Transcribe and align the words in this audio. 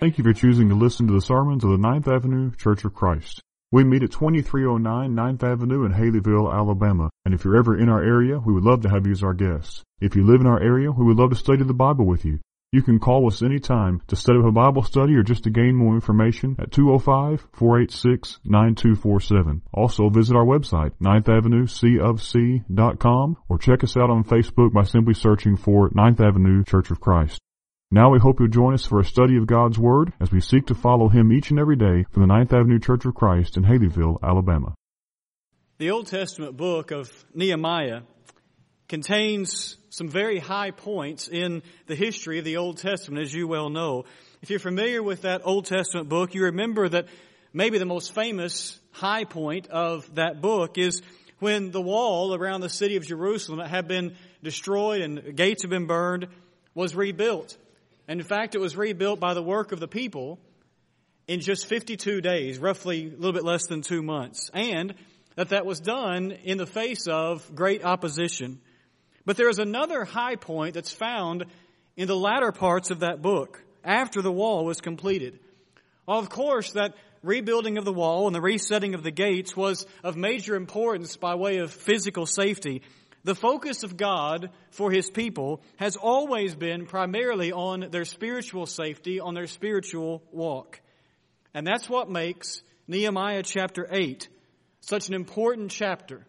Thank 0.00 0.18
you 0.18 0.24
for 0.24 0.32
choosing 0.32 0.68
to 0.68 0.74
listen 0.74 1.06
to 1.06 1.12
the 1.12 1.20
sermons 1.20 1.64
of 1.64 1.70
the 1.70 1.78
Ninth 1.78 2.08
Avenue 2.08 2.50
Church 2.56 2.84
of 2.84 2.94
Christ. 2.94 3.40
We 3.72 3.84
meet 3.84 4.02
at 4.02 4.12
2309 4.12 5.14
9th 5.14 5.42
Avenue 5.42 5.84
in 5.84 5.92
Haleyville, 5.92 6.52
Alabama, 6.52 7.10
and 7.24 7.34
if 7.34 7.44
you're 7.44 7.56
ever 7.56 7.76
in 7.76 7.88
our 7.88 8.02
area, 8.02 8.38
we 8.38 8.52
would 8.52 8.64
love 8.64 8.82
to 8.82 8.88
have 8.88 9.06
you 9.06 9.12
as 9.12 9.22
our 9.22 9.34
guest. 9.34 9.82
If 10.00 10.14
you 10.14 10.24
live 10.24 10.40
in 10.40 10.46
our 10.46 10.60
area, 10.60 10.90
we 10.90 11.04
would 11.04 11.16
love 11.16 11.30
to 11.30 11.36
study 11.36 11.64
the 11.64 11.74
Bible 11.74 12.06
with 12.06 12.24
you. 12.24 12.40
You 12.74 12.82
can 12.82 12.98
call 12.98 13.26
us 13.28 13.40
anytime 13.40 14.02
to 14.08 14.16
set 14.16 14.34
up 14.34 14.44
a 14.44 14.50
Bible 14.50 14.82
study 14.82 15.14
or 15.14 15.22
just 15.22 15.44
to 15.44 15.50
gain 15.50 15.76
more 15.76 15.94
information 15.94 16.56
at 16.58 16.72
205-486-9247. 16.72 19.60
Also 19.72 20.08
visit 20.08 20.34
our 20.34 20.44
website, 20.44 20.90
9th 21.00 21.28
Avenue 21.28 21.68
C 21.68 22.00
or 22.00 22.18
check 23.58 23.84
us 23.84 23.96
out 23.96 24.10
on 24.10 24.24
Facebook 24.24 24.72
by 24.72 24.82
simply 24.82 25.14
searching 25.14 25.56
for 25.56 25.88
9th 25.90 26.18
Avenue 26.18 26.64
Church 26.64 26.90
of 26.90 26.98
Christ. 26.98 27.38
Now 27.92 28.10
we 28.10 28.18
hope 28.18 28.40
you'll 28.40 28.48
join 28.48 28.74
us 28.74 28.84
for 28.84 28.98
a 28.98 29.04
study 29.04 29.36
of 29.36 29.46
God's 29.46 29.78
Word 29.78 30.12
as 30.18 30.32
we 30.32 30.40
seek 30.40 30.66
to 30.66 30.74
follow 30.74 31.08
Him 31.08 31.32
each 31.32 31.50
and 31.50 31.60
every 31.60 31.76
day 31.76 32.06
from 32.10 32.22
the 32.22 32.26
Ninth 32.26 32.52
Avenue 32.52 32.80
Church 32.80 33.04
of 33.04 33.14
Christ 33.14 33.56
in 33.56 33.62
Haleyville, 33.62 34.18
Alabama. 34.20 34.74
The 35.78 35.92
Old 35.92 36.08
Testament 36.08 36.56
book 36.56 36.90
of 36.90 37.24
Nehemiah 37.34 38.00
contains 38.88 39.76
some 39.90 40.08
very 40.08 40.38
high 40.38 40.70
points 40.70 41.28
in 41.28 41.62
the 41.86 41.94
history 41.94 42.38
of 42.38 42.44
the 42.44 42.56
Old 42.56 42.78
Testament, 42.78 43.22
as 43.22 43.32
you 43.32 43.46
well 43.46 43.70
know. 43.70 44.04
If 44.42 44.50
you're 44.50 44.58
familiar 44.58 45.02
with 45.02 45.22
that 45.22 45.42
Old 45.44 45.66
Testament 45.66 46.08
book, 46.08 46.34
you 46.34 46.44
remember 46.44 46.88
that 46.88 47.06
maybe 47.52 47.78
the 47.78 47.86
most 47.86 48.14
famous 48.14 48.78
high 48.92 49.24
point 49.24 49.68
of 49.68 50.14
that 50.16 50.40
book 50.40 50.76
is 50.76 51.00
when 51.38 51.70
the 51.70 51.80
wall 51.80 52.34
around 52.34 52.60
the 52.60 52.68
city 52.68 52.96
of 52.96 53.06
Jerusalem 53.06 53.58
that 53.58 53.68
had 53.68 53.88
been 53.88 54.16
destroyed 54.42 55.00
and 55.00 55.36
gates 55.36 55.62
had 55.62 55.70
been 55.70 55.86
burned 55.86 56.26
was 56.74 56.94
rebuilt. 56.94 57.56
And 58.08 58.20
in 58.20 58.26
fact, 58.26 58.54
it 58.54 58.60
was 58.60 58.76
rebuilt 58.76 59.20
by 59.20 59.34
the 59.34 59.42
work 59.42 59.72
of 59.72 59.80
the 59.80 59.88
people 59.88 60.38
in 61.26 61.40
just 61.40 61.66
52 61.66 62.20
days, 62.20 62.58
roughly 62.58 63.06
a 63.06 63.10
little 63.10 63.32
bit 63.32 63.44
less 63.44 63.66
than 63.66 63.82
two 63.82 64.02
months. 64.02 64.50
And 64.52 64.94
that 65.36 65.48
that 65.50 65.66
was 65.66 65.80
done 65.80 66.30
in 66.30 66.58
the 66.58 66.66
face 66.66 67.06
of 67.06 67.54
great 67.54 67.84
opposition. 67.84 68.60
But 69.24 69.36
there 69.36 69.48
is 69.48 69.58
another 69.58 70.04
high 70.04 70.36
point 70.36 70.74
that's 70.74 70.92
found 70.92 71.44
in 71.96 72.08
the 72.08 72.16
latter 72.16 72.52
parts 72.52 72.90
of 72.90 73.00
that 73.00 73.22
book, 73.22 73.62
after 73.84 74.22
the 74.22 74.32
wall 74.32 74.64
was 74.64 74.80
completed. 74.80 75.38
Of 76.08 76.28
course, 76.28 76.72
that 76.72 76.94
rebuilding 77.22 77.78
of 77.78 77.84
the 77.84 77.92
wall 77.92 78.26
and 78.26 78.34
the 78.34 78.40
resetting 78.40 78.94
of 78.94 79.02
the 79.02 79.10
gates 79.10 79.56
was 79.56 79.86
of 80.02 80.16
major 80.16 80.56
importance 80.56 81.16
by 81.16 81.34
way 81.34 81.58
of 81.58 81.72
physical 81.72 82.26
safety. 82.26 82.82
The 83.24 83.34
focus 83.34 83.82
of 83.82 83.96
God 83.96 84.50
for 84.70 84.90
His 84.90 85.10
people 85.10 85.62
has 85.76 85.96
always 85.96 86.54
been 86.54 86.86
primarily 86.86 87.52
on 87.52 87.88
their 87.90 88.04
spiritual 88.04 88.66
safety, 88.66 89.20
on 89.20 89.34
their 89.34 89.46
spiritual 89.46 90.22
walk. 90.30 90.80
And 91.54 91.66
that's 91.66 91.88
what 91.88 92.10
makes 92.10 92.62
Nehemiah 92.86 93.42
chapter 93.42 93.86
8 93.90 94.28
such 94.80 95.08
an 95.08 95.14
important 95.14 95.70
chapter 95.70 96.26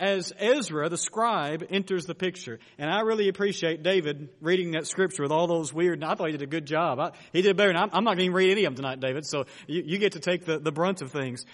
as 0.00 0.32
Ezra, 0.38 0.88
the 0.88 0.96
scribe, 0.96 1.66
enters 1.70 2.06
the 2.06 2.14
picture. 2.14 2.58
And 2.78 2.90
I 2.90 3.00
really 3.02 3.28
appreciate 3.28 3.82
David 3.82 4.30
reading 4.40 4.72
that 4.72 4.86
scripture 4.86 5.22
with 5.22 5.30
all 5.30 5.46
those 5.46 5.72
weird, 5.72 6.02
I 6.02 6.14
thought 6.14 6.26
he 6.26 6.32
did 6.32 6.42
a 6.42 6.46
good 6.46 6.66
job. 6.66 6.98
I, 6.98 7.12
he 7.34 7.42
did 7.42 7.56
better. 7.56 7.76
I'm, 7.76 7.90
I'm, 7.92 8.04
not 8.04 8.16
going 8.16 8.30
to 8.30 8.34
read 8.34 8.50
any 8.50 8.64
of 8.64 8.74
them 8.74 8.82
tonight, 8.82 9.00
David, 9.00 9.26
so 9.26 9.44
you, 9.66 9.82
you 9.84 9.98
get 9.98 10.12
to 10.12 10.20
take 10.20 10.46
the, 10.46 10.58
the 10.58 10.72
brunt 10.72 11.02
of 11.02 11.12
things. 11.12 11.44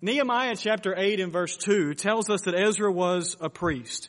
Nehemiah 0.00 0.56
chapter 0.56 0.94
8 0.96 1.20
and 1.20 1.30
verse 1.32 1.56
2 1.58 1.94
tells 1.94 2.30
us 2.30 2.42
that 2.42 2.54
Ezra 2.54 2.90
was 2.90 3.36
a 3.40 3.50
priest. 3.50 4.08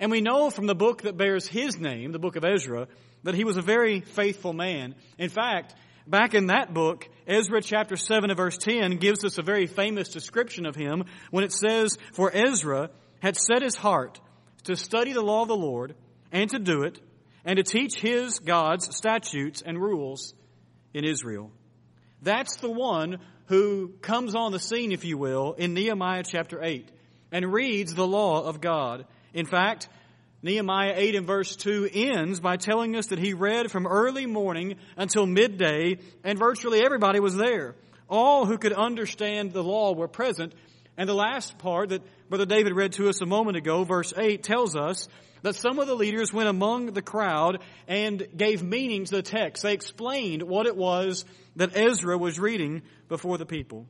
And 0.00 0.10
we 0.10 0.20
know 0.20 0.50
from 0.50 0.66
the 0.66 0.74
book 0.74 1.02
that 1.02 1.16
bears 1.16 1.46
his 1.46 1.78
name, 1.78 2.10
the 2.10 2.18
book 2.18 2.36
of 2.36 2.44
Ezra, 2.44 2.88
that 3.22 3.34
he 3.34 3.44
was 3.44 3.56
a 3.56 3.62
very 3.62 4.00
faithful 4.00 4.52
man. 4.52 4.96
In 5.18 5.28
fact, 5.28 5.74
back 6.08 6.34
in 6.34 6.46
that 6.46 6.72
book, 6.72 7.08
Ezra 7.26 7.60
chapter 7.60 7.96
7 7.96 8.30
and 8.30 8.36
verse 8.36 8.56
10 8.56 8.96
gives 8.96 9.24
us 9.24 9.38
a 9.38 9.42
very 9.42 9.66
famous 9.66 10.08
description 10.08 10.66
of 10.66 10.74
him 10.74 11.04
when 11.30 11.44
it 11.44 11.52
says, 11.52 11.98
For 12.12 12.34
Ezra 12.34 12.90
had 13.20 13.36
set 13.36 13.62
his 13.62 13.76
heart 13.76 14.20
to 14.64 14.76
study 14.76 15.12
the 15.12 15.22
law 15.22 15.42
of 15.42 15.48
the 15.48 15.56
Lord 15.56 15.94
and 16.32 16.50
to 16.50 16.58
do 16.58 16.82
it 16.82 17.00
and 17.44 17.56
to 17.56 17.62
teach 17.62 18.00
his 18.00 18.38
God's 18.38 18.94
statutes 18.96 19.62
and 19.64 19.80
rules 19.80 20.34
in 20.94 21.04
Israel. 21.04 21.50
That's 22.22 22.56
the 22.56 22.70
one 22.70 23.18
who 23.46 23.94
comes 24.00 24.34
on 24.34 24.52
the 24.52 24.58
scene, 24.58 24.92
if 24.92 25.04
you 25.04 25.18
will, 25.18 25.54
in 25.54 25.74
Nehemiah 25.74 26.24
chapter 26.26 26.62
8 26.62 26.90
and 27.32 27.52
reads 27.52 27.94
the 27.94 28.06
law 28.06 28.44
of 28.44 28.60
God 28.60 29.06
in 29.34 29.46
fact, 29.46 29.88
Nehemiah 30.40 30.94
8 30.94 31.16
and 31.16 31.26
verse 31.26 31.56
2 31.56 31.90
ends 31.92 32.38
by 32.38 32.56
telling 32.56 32.94
us 32.94 33.06
that 33.06 33.18
he 33.18 33.34
read 33.34 33.72
from 33.72 33.86
early 33.86 34.26
morning 34.26 34.76
until 34.96 35.26
midday, 35.26 35.98
and 36.22 36.38
virtually 36.38 36.80
everybody 36.80 37.18
was 37.18 37.34
there. 37.34 37.74
All 38.08 38.46
who 38.46 38.56
could 38.56 38.72
understand 38.72 39.52
the 39.52 39.64
law 39.64 39.94
were 39.94 40.06
present. 40.06 40.54
And 40.96 41.08
the 41.08 41.14
last 41.14 41.58
part 41.58 41.88
that 41.88 42.02
Brother 42.28 42.46
David 42.46 42.74
read 42.74 42.92
to 42.92 43.08
us 43.08 43.20
a 43.20 43.26
moment 43.26 43.56
ago, 43.56 43.82
verse 43.82 44.14
8, 44.16 44.42
tells 44.42 44.76
us 44.76 45.08
that 45.42 45.56
some 45.56 45.80
of 45.80 45.88
the 45.88 45.94
leaders 45.94 46.32
went 46.32 46.48
among 46.48 46.86
the 46.86 47.02
crowd 47.02 47.60
and 47.88 48.26
gave 48.36 48.62
meaning 48.62 49.04
to 49.06 49.16
the 49.16 49.22
text. 49.22 49.64
They 49.64 49.72
explained 49.72 50.42
what 50.42 50.66
it 50.66 50.76
was 50.76 51.24
that 51.56 51.76
Ezra 51.76 52.16
was 52.16 52.38
reading 52.38 52.82
before 53.08 53.38
the 53.38 53.46
people. 53.46 53.86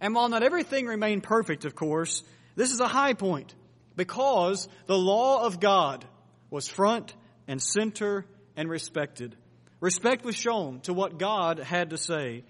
And 0.00 0.16
while 0.16 0.28
not 0.28 0.42
everything 0.42 0.86
remained 0.86 1.22
perfect, 1.22 1.64
of 1.64 1.76
course, 1.76 2.24
this 2.56 2.72
is 2.72 2.80
a 2.80 2.88
high 2.88 3.14
point 3.14 3.54
because 3.96 4.68
the 4.86 4.98
law 4.98 5.44
of 5.44 5.60
God 5.60 6.04
was 6.50 6.68
front 6.68 7.14
and 7.48 7.60
center 7.60 8.26
and 8.56 8.68
respected. 8.68 9.36
Respect 9.80 10.24
was 10.24 10.36
shown 10.36 10.80
to 10.82 10.92
what 10.92 11.18
God 11.18 11.58
had 11.58 11.90
to 11.90 11.98
say. 11.98 12.44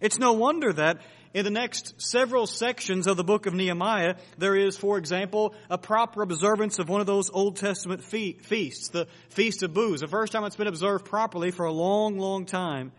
It's 0.00 0.18
no 0.18 0.32
wonder 0.32 0.72
that 0.72 1.00
in 1.34 1.44
the 1.44 1.50
next 1.50 2.00
several 2.00 2.46
sections 2.46 3.06
of 3.06 3.16
the 3.16 3.24
book 3.24 3.46
of 3.46 3.54
Nehemiah, 3.54 4.14
there 4.38 4.56
is, 4.56 4.76
for 4.76 4.96
example, 4.96 5.54
a 5.68 5.76
proper 5.76 6.22
observance 6.22 6.78
of 6.78 6.88
one 6.88 7.00
of 7.00 7.06
those 7.06 7.30
Old 7.30 7.56
Testament 7.56 8.02
fe- 8.02 8.32
feasts, 8.32 8.88
the 8.88 9.06
Feast 9.28 9.62
of 9.62 9.74
Booths, 9.74 10.00
the 10.00 10.08
first 10.08 10.32
time 10.32 10.44
it's 10.44 10.56
been 10.56 10.66
observed 10.66 11.04
properly 11.04 11.50
for 11.50 11.66
a 11.66 11.72
long, 11.72 12.18
long 12.18 12.46
time. 12.46 12.92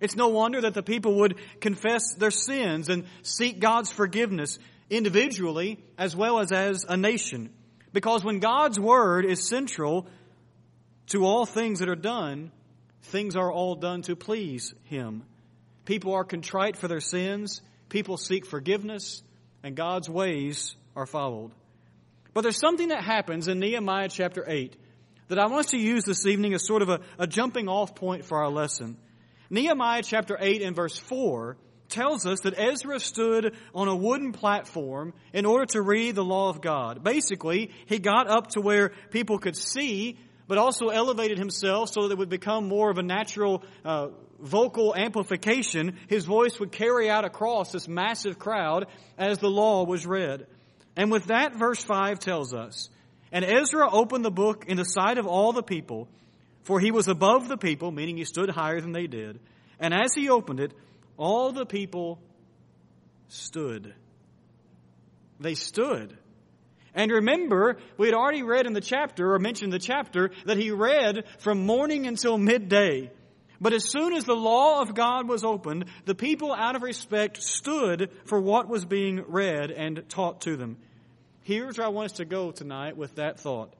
It's 0.00 0.16
no 0.16 0.28
wonder 0.28 0.60
that 0.60 0.74
the 0.74 0.82
people 0.82 1.16
would 1.16 1.36
confess 1.60 2.14
their 2.14 2.30
sins 2.30 2.88
and 2.88 3.04
seek 3.22 3.60
God's 3.60 3.90
forgiveness 3.90 4.58
individually 4.90 5.78
as 5.96 6.16
well 6.16 6.38
as 6.38 6.52
as 6.52 6.84
a 6.88 6.96
nation. 6.96 7.50
Because 7.92 8.24
when 8.24 8.38
God's 8.38 8.78
Word 8.78 9.24
is 9.24 9.48
central 9.48 10.06
to 11.08 11.24
all 11.24 11.46
things 11.46 11.80
that 11.80 11.88
are 11.88 11.96
done, 11.96 12.50
things 13.02 13.36
are 13.36 13.52
all 13.52 13.74
done 13.74 14.02
to 14.02 14.16
please 14.16 14.74
Him. 14.84 15.24
People 15.84 16.14
are 16.14 16.24
contrite 16.24 16.76
for 16.76 16.88
their 16.88 17.00
sins, 17.00 17.62
people 17.88 18.18
seek 18.18 18.44
forgiveness, 18.44 19.22
and 19.62 19.74
God's 19.74 20.08
ways 20.08 20.76
are 20.94 21.06
followed. 21.06 21.52
But 22.34 22.42
there's 22.42 22.60
something 22.60 22.88
that 22.88 23.02
happens 23.02 23.48
in 23.48 23.58
Nehemiah 23.58 24.08
chapter 24.10 24.44
8 24.46 24.76
that 25.28 25.38
I 25.38 25.46
want 25.46 25.68
to 25.68 25.78
use 25.78 26.04
this 26.04 26.26
evening 26.26 26.54
as 26.54 26.66
sort 26.66 26.82
of 26.82 26.88
a, 26.88 27.00
a 27.18 27.26
jumping 27.26 27.68
off 27.68 27.94
point 27.94 28.24
for 28.24 28.38
our 28.38 28.50
lesson. 28.50 28.96
Nehemiah 29.50 30.02
chapter 30.02 30.36
8 30.38 30.62
and 30.62 30.76
verse 30.76 30.98
4 30.98 31.56
tells 31.88 32.26
us 32.26 32.40
that 32.40 32.58
Ezra 32.58 33.00
stood 33.00 33.56
on 33.74 33.88
a 33.88 33.96
wooden 33.96 34.32
platform 34.32 35.14
in 35.32 35.46
order 35.46 35.66
to 35.66 35.82
read 35.82 36.14
the 36.14 36.24
law 36.24 36.50
of 36.50 36.60
God. 36.60 37.02
Basically, 37.02 37.70
he 37.86 37.98
got 37.98 38.28
up 38.28 38.48
to 38.48 38.60
where 38.60 38.92
people 39.10 39.38
could 39.38 39.56
see, 39.56 40.18
but 40.46 40.58
also 40.58 40.88
elevated 40.88 41.38
himself 41.38 41.90
so 41.92 42.02
that 42.02 42.12
it 42.12 42.18
would 42.18 42.28
become 42.28 42.68
more 42.68 42.90
of 42.90 42.98
a 42.98 43.02
natural 43.02 43.62
uh, 43.84 44.08
vocal 44.40 44.94
amplification. 44.96 45.98
His 46.08 46.24
voice 46.24 46.58
would 46.60 46.72
carry 46.72 47.10
out 47.10 47.24
across 47.24 47.72
this 47.72 47.88
massive 47.88 48.38
crowd 48.38 48.86
as 49.16 49.38
the 49.38 49.50
law 49.50 49.84
was 49.84 50.06
read. 50.06 50.46
And 50.96 51.10
with 51.10 51.26
that, 51.26 51.54
verse 51.54 51.82
5 51.82 52.18
tells 52.18 52.52
us, 52.52 52.88
And 53.30 53.44
Ezra 53.44 53.88
opened 53.90 54.24
the 54.24 54.30
book 54.30 54.64
in 54.66 54.76
the 54.76 54.84
sight 54.84 55.18
of 55.18 55.26
all 55.26 55.52
the 55.52 55.62
people, 55.62 56.08
for 56.62 56.80
he 56.80 56.90
was 56.90 57.08
above 57.08 57.48
the 57.48 57.56
people, 57.56 57.90
meaning 57.90 58.16
he 58.16 58.24
stood 58.24 58.50
higher 58.50 58.80
than 58.80 58.92
they 58.92 59.06
did. 59.06 59.38
And 59.80 59.94
as 59.94 60.12
he 60.14 60.28
opened 60.28 60.60
it, 60.60 60.72
all 61.18 61.52
the 61.52 61.66
people 61.66 62.20
stood. 63.28 63.92
They 65.40 65.54
stood. 65.54 66.16
And 66.94 67.12
remember, 67.12 67.76
we 67.98 68.06
had 68.06 68.14
already 68.14 68.42
read 68.42 68.66
in 68.66 68.72
the 68.72 68.80
chapter, 68.80 69.34
or 69.34 69.38
mentioned 69.38 69.72
the 69.72 69.78
chapter, 69.78 70.30
that 70.46 70.56
he 70.56 70.70
read 70.70 71.24
from 71.38 71.66
morning 71.66 72.06
until 72.06 72.38
midday. 72.38 73.10
But 73.60 73.72
as 73.72 73.84
soon 73.84 74.14
as 74.14 74.24
the 74.24 74.36
law 74.36 74.80
of 74.80 74.94
God 74.94 75.28
was 75.28 75.44
opened, 75.44 75.86
the 76.06 76.14
people 76.14 76.52
out 76.52 76.76
of 76.76 76.82
respect 76.82 77.42
stood 77.42 78.10
for 78.24 78.40
what 78.40 78.68
was 78.68 78.84
being 78.84 79.24
read 79.26 79.70
and 79.70 80.08
taught 80.08 80.42
to 80.42 80.56
them. 80.56 80.78
Here's 81.42 81.78
where 81.78 81.86
I 81.86 81.90
want 81.90 82.12
us 82.12 82.16
to 82.18 82.24
go 82.24 82.52
tonight 82.52 82.96
with 82.96 83.16
that 83.16 83.40
thought. 83.40 83.74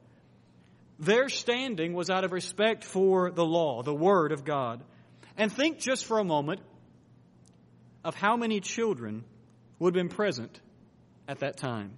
Their 0.99 1.29
standing 1.29 1.93
was 1.93 2.09
out 2.09 2.25
of 2.25 2.33
respect 2.33 2.83
for 2.83 3.31
the 3.31 3.45
law, 3.45 3.83
the 3.83 3.93
Word 3.93 4.33
of 4.33 4.43
God. 4.43 4.83
And 5.37 5.51
think 5.51 5.79
just 5.79 6.05
for 6.05 6.19
a 6.19 6.25
moment 6.25 6.59
of 8.03 8.15
how 8.15 8.37
many 8.37 8.59
children 8.59 9.23
would 9.79 9.95
have 9.95 10.07
been 10.07 10.15
present 10.15 10.59
at 11.27 11.39
that 11.39 11.57
time. 11.57 11.91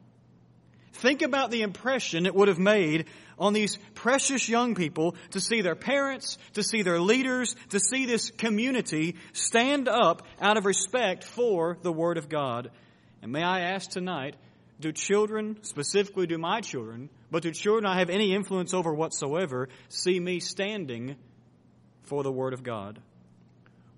Think 0.94 1.22
about 1.22 1.52
the 1.52 1.62
impression 1.62 2.26
it 2.26 2.36
would 2.36 2.48
have 2.48 2.60
made 2.60 3.06
on 3.40 3.54
these 3.54 3.78
precious 3.96 4.48
young 4.48 4.76
people 4.76 5.16
to 5.32 5.40
see 5.40 5.62
their 5.62 5.76
parents, 5.76 6.38
to 6.54 6.64
see 6.64 6.84
their 6.84 7.00
leaders, 7.00 7.56
to 7.70 7.80
see 7.80 8.06
this 8.06 8.30
community 8.30 9.16
stand 9.34 9.88
up 9.88 10.22
out 10.40 10.58
of 10.58 10.66
respect 10.66 11.24
for 11.24 11.78
the 11.82 11.92
Word 11.92 12.18
of 12.18 12.30
God. 12.30 12.70
And 13.22 13.32
may 13.32 13.42
I 13.42 13.62
ask 13.62 13.90
tonight, 13.90 14.36
do 14.80 14.92
children, 14.92 15.64
specifically 15.64 16.28
do 16.28 16.38
my 16.38 16.62
children, 16.62 17.10
but 17.30 17.44
do 17.44 17.52
children 17.52 17.86
I 17.86 18.00
have 18.00 18.10
any 18.10 18.34
influence 18.34 18.74
over 18.74 18.94
whatsoever, 18.94 19.70
see 19.90 20.20
me 20.20 20.40
standing 20.40 21.16
for 22.04 22.22
the 22.24 22.32
Word 22.32 22.54
of 22.54 22.64
God? 22.64 23.00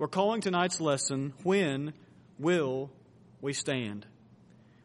We're 0.03 0.09
calling 0.09 0.41
tonight's 0.41 0.81
lesson, 0.81 1.31
When 1.43 1.93
Will 2.37 2.91
We 3.39 3.53
Stand? 3.53 4.05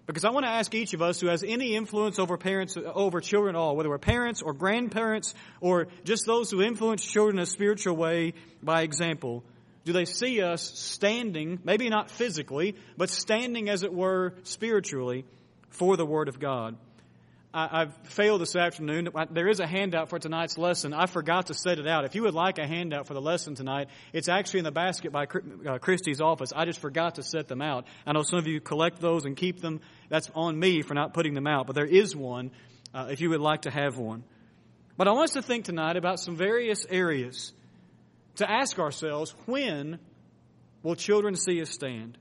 Because 0.07 0.25
I 0.25 0.31
want 0.31 0.47
to 0.47 0.49
ask 0.49 0.73
each 0.77 0.95
of 0.95 1.03
us 1.03 1.19
who 1.19 1.27
has 1.27 1.43
any 1.43 1.75
influence 1.75 2.21
over 2.21 2.37
parents, 2.37 2.77
over 2.77 3.21
children 3.21 3.57
at 3.57 3.59
all, 3.59 3.75
whether 3.75 3.89
we're 3.89 3.99
parents 3.99 4.43
or 4.43 4.53
grandparents 4.53 5.35
or 5.61 5.89
just 6.05 6.25
those 6.25 6.53
who 6.53 6.63
influence 6.63 7.05
children 7.05 7.39
in 7.39 7.43
a 7.43 7.47
spiritual 7.47 7.97
way 7.97 8.35
by 8.63 8.83
example, 8.83 9.43
do 9.85 9.93
they 9.93 10.05
see 10.05 10.41
us 10.41 10.63
standing, 10.79 11.59
maybe 11.65 11.89
not 11.89 12.13
physically, 12.13 12.77
but 12.97 13.11
standing 13.11 13.69
as 13.69 13.83
it 13.83 13.93
were 13.93 14.35
spiritually 14.45 15.25
for 15.71 15.97
the 15.97 16.07
Word 16.07 16.29
of 16.29 16.39
God? 16.39 16.77
I, 17.53 17.81
have 17.81 17.97
failed 18.05 18.43
this 18.43 18.55
afternoon. 18.55 19.09
There 19.31 19.49
is 19.49 19.59
a 19.59 19.67
handout 19.67 20.11
for 20.11 20.19
tonight's 20.19 20.59
lesson. 20.59 20.93
I 20.93 21.07
forgot 21.07 21.47
to 21.47 21.55
set 21.55 21.79
it 21.79 21.87
out. 21.87 22.05
If 22.05 22.15
you 22.15 22.23
would 22.23 22.35
like 22.35 22.59
a 22.59 22.67
handout 22.67 23.07
for 23.07 23.15
the 23.15 23.23
lesson 23.23 23.55
tonight, 23.55 23.89
it's 24.13 24.29
actually 24.29 24.61
in 24.61 24.65
the 24.65 24.73
basket 24.73 25.13
by 25.13 25.25
uh, 25.25 25.79
Christie's 25.79 26.21
office. 26.21 26.53
I 26.55 26.67
just 26.67 26.79
forgot 26.79 27.15
to 27.15 27.23
set 27.23 27.49
them 27.49 27.63
out. 27.63 27.87
I 28.07 28.13
know 28.13 28.23
some 28.23 28.39
of 28.39 28.47
you 28.47 28.61
collect 28.61 29.01
those 29.01 29.25
and 29.25 29.35
keep 29.35 29.61
them. 29.61 29.81
That's 30.11 30.31
on 30.35 30.59
me 30.59 30.83
for 30.83 30.93
not 30.93 31.15
putting 31.15 31.33
them 31.33 31.47
out, 31.47 31.67
but 31.67 31.75
there 31.75 31.87
is 31.87 32.15
one 32.15 32.51
uh, 32.93 33.09
if 33.11 33.23
you 33.23 33.31
would 33.31 33.41
like 33.41 33.63
to 33.63 33.71
have 33.71 33.97
one. 33.97 34.25
But 34.99 35.09
I 35.09 35.13
want 35.13 35.31
us 35.31 35.35
to 35.35 35.43
think 35.43 35.65
tonight 35.65 35.97
about 35.97 36.21
some 36.21 36.37
various 36.37 36.85
areas 36.91 37.53
to 38.37 38.51
ask 38.51 38.79
ourselves 38.79 39.35
when 39.47 39.99
will 40.83 40.97
children 40.97 41.35
see 41.35 41.63
us 41.63 41.71
stand? 41.71 42.19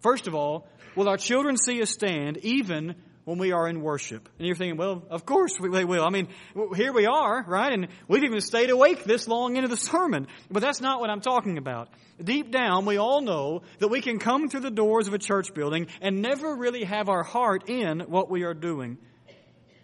First 0.00 0.26
of 0.26 0.34
all, 0.34 0.66
will 0.96 1.08
our 1.08 1.16
children 1.16 1.56
see 1.56 1.80
us 1.80 1.90
stand 1.90 2.38
even 2.38 2.96
when 3.24 3.38
we 3.38 3.52
are 3.52 3.68
in 3.68 3.82
worship. 3.82 4.28
And 4.38 4.46
you're 4.46 4.56
thinking, 4.56 4.76
well, 4.76 5.02
of 5.10 5.26
course 5.26 5.56
they 5.58 5.84
will. 5.84 6.04
I 6.04 6.10
mean, 6.10 6.28
here 6.74 6.92
we 6.92 7.06
are, 7.06 7.44
right? 7.46 7.72
And 7.72 7.88
we've 8.08 8.24
even 8.24 8.40
stayed 8.40 8.70
awake 8.70 9.04
this 9.04 9.28
long 9.28 9.56
into 9.56 9.68
the 9.68 9.76
sermon. 9.76 10.26
But 10.50 10.60
that's 10.60 10.80
not 10.80 11.00
what 11.00 11.10
I'm 11.10 11.20
talking 11.20 11.58
about. 11.58 11.88
Deep 12.22 12.50
down, 12.50 12.86
we 12.86 12.98
all 12.98 13.20
know 13.20 13.62
that 13.78 13.88
we 13.88 14.00
can 14.00 14.18
come 14.18 14.48
through 14.48 14.60
the 14.60 14.70
doors 14.70 15.06
of 15.06 15.14
a 15.14 15.18
church 15.18 15.54
building 15.54 15.86
and 16.00 16.22
never 16.22 16.54
really 16.54 16.84
have 16.84 17.08
our 17.08 17.22
heart 17.22 17.68
in 17.68 18.00
what 18.00 18.30
we 18.30 18.42
are 18.42 18.54
doing. 18.54 18.98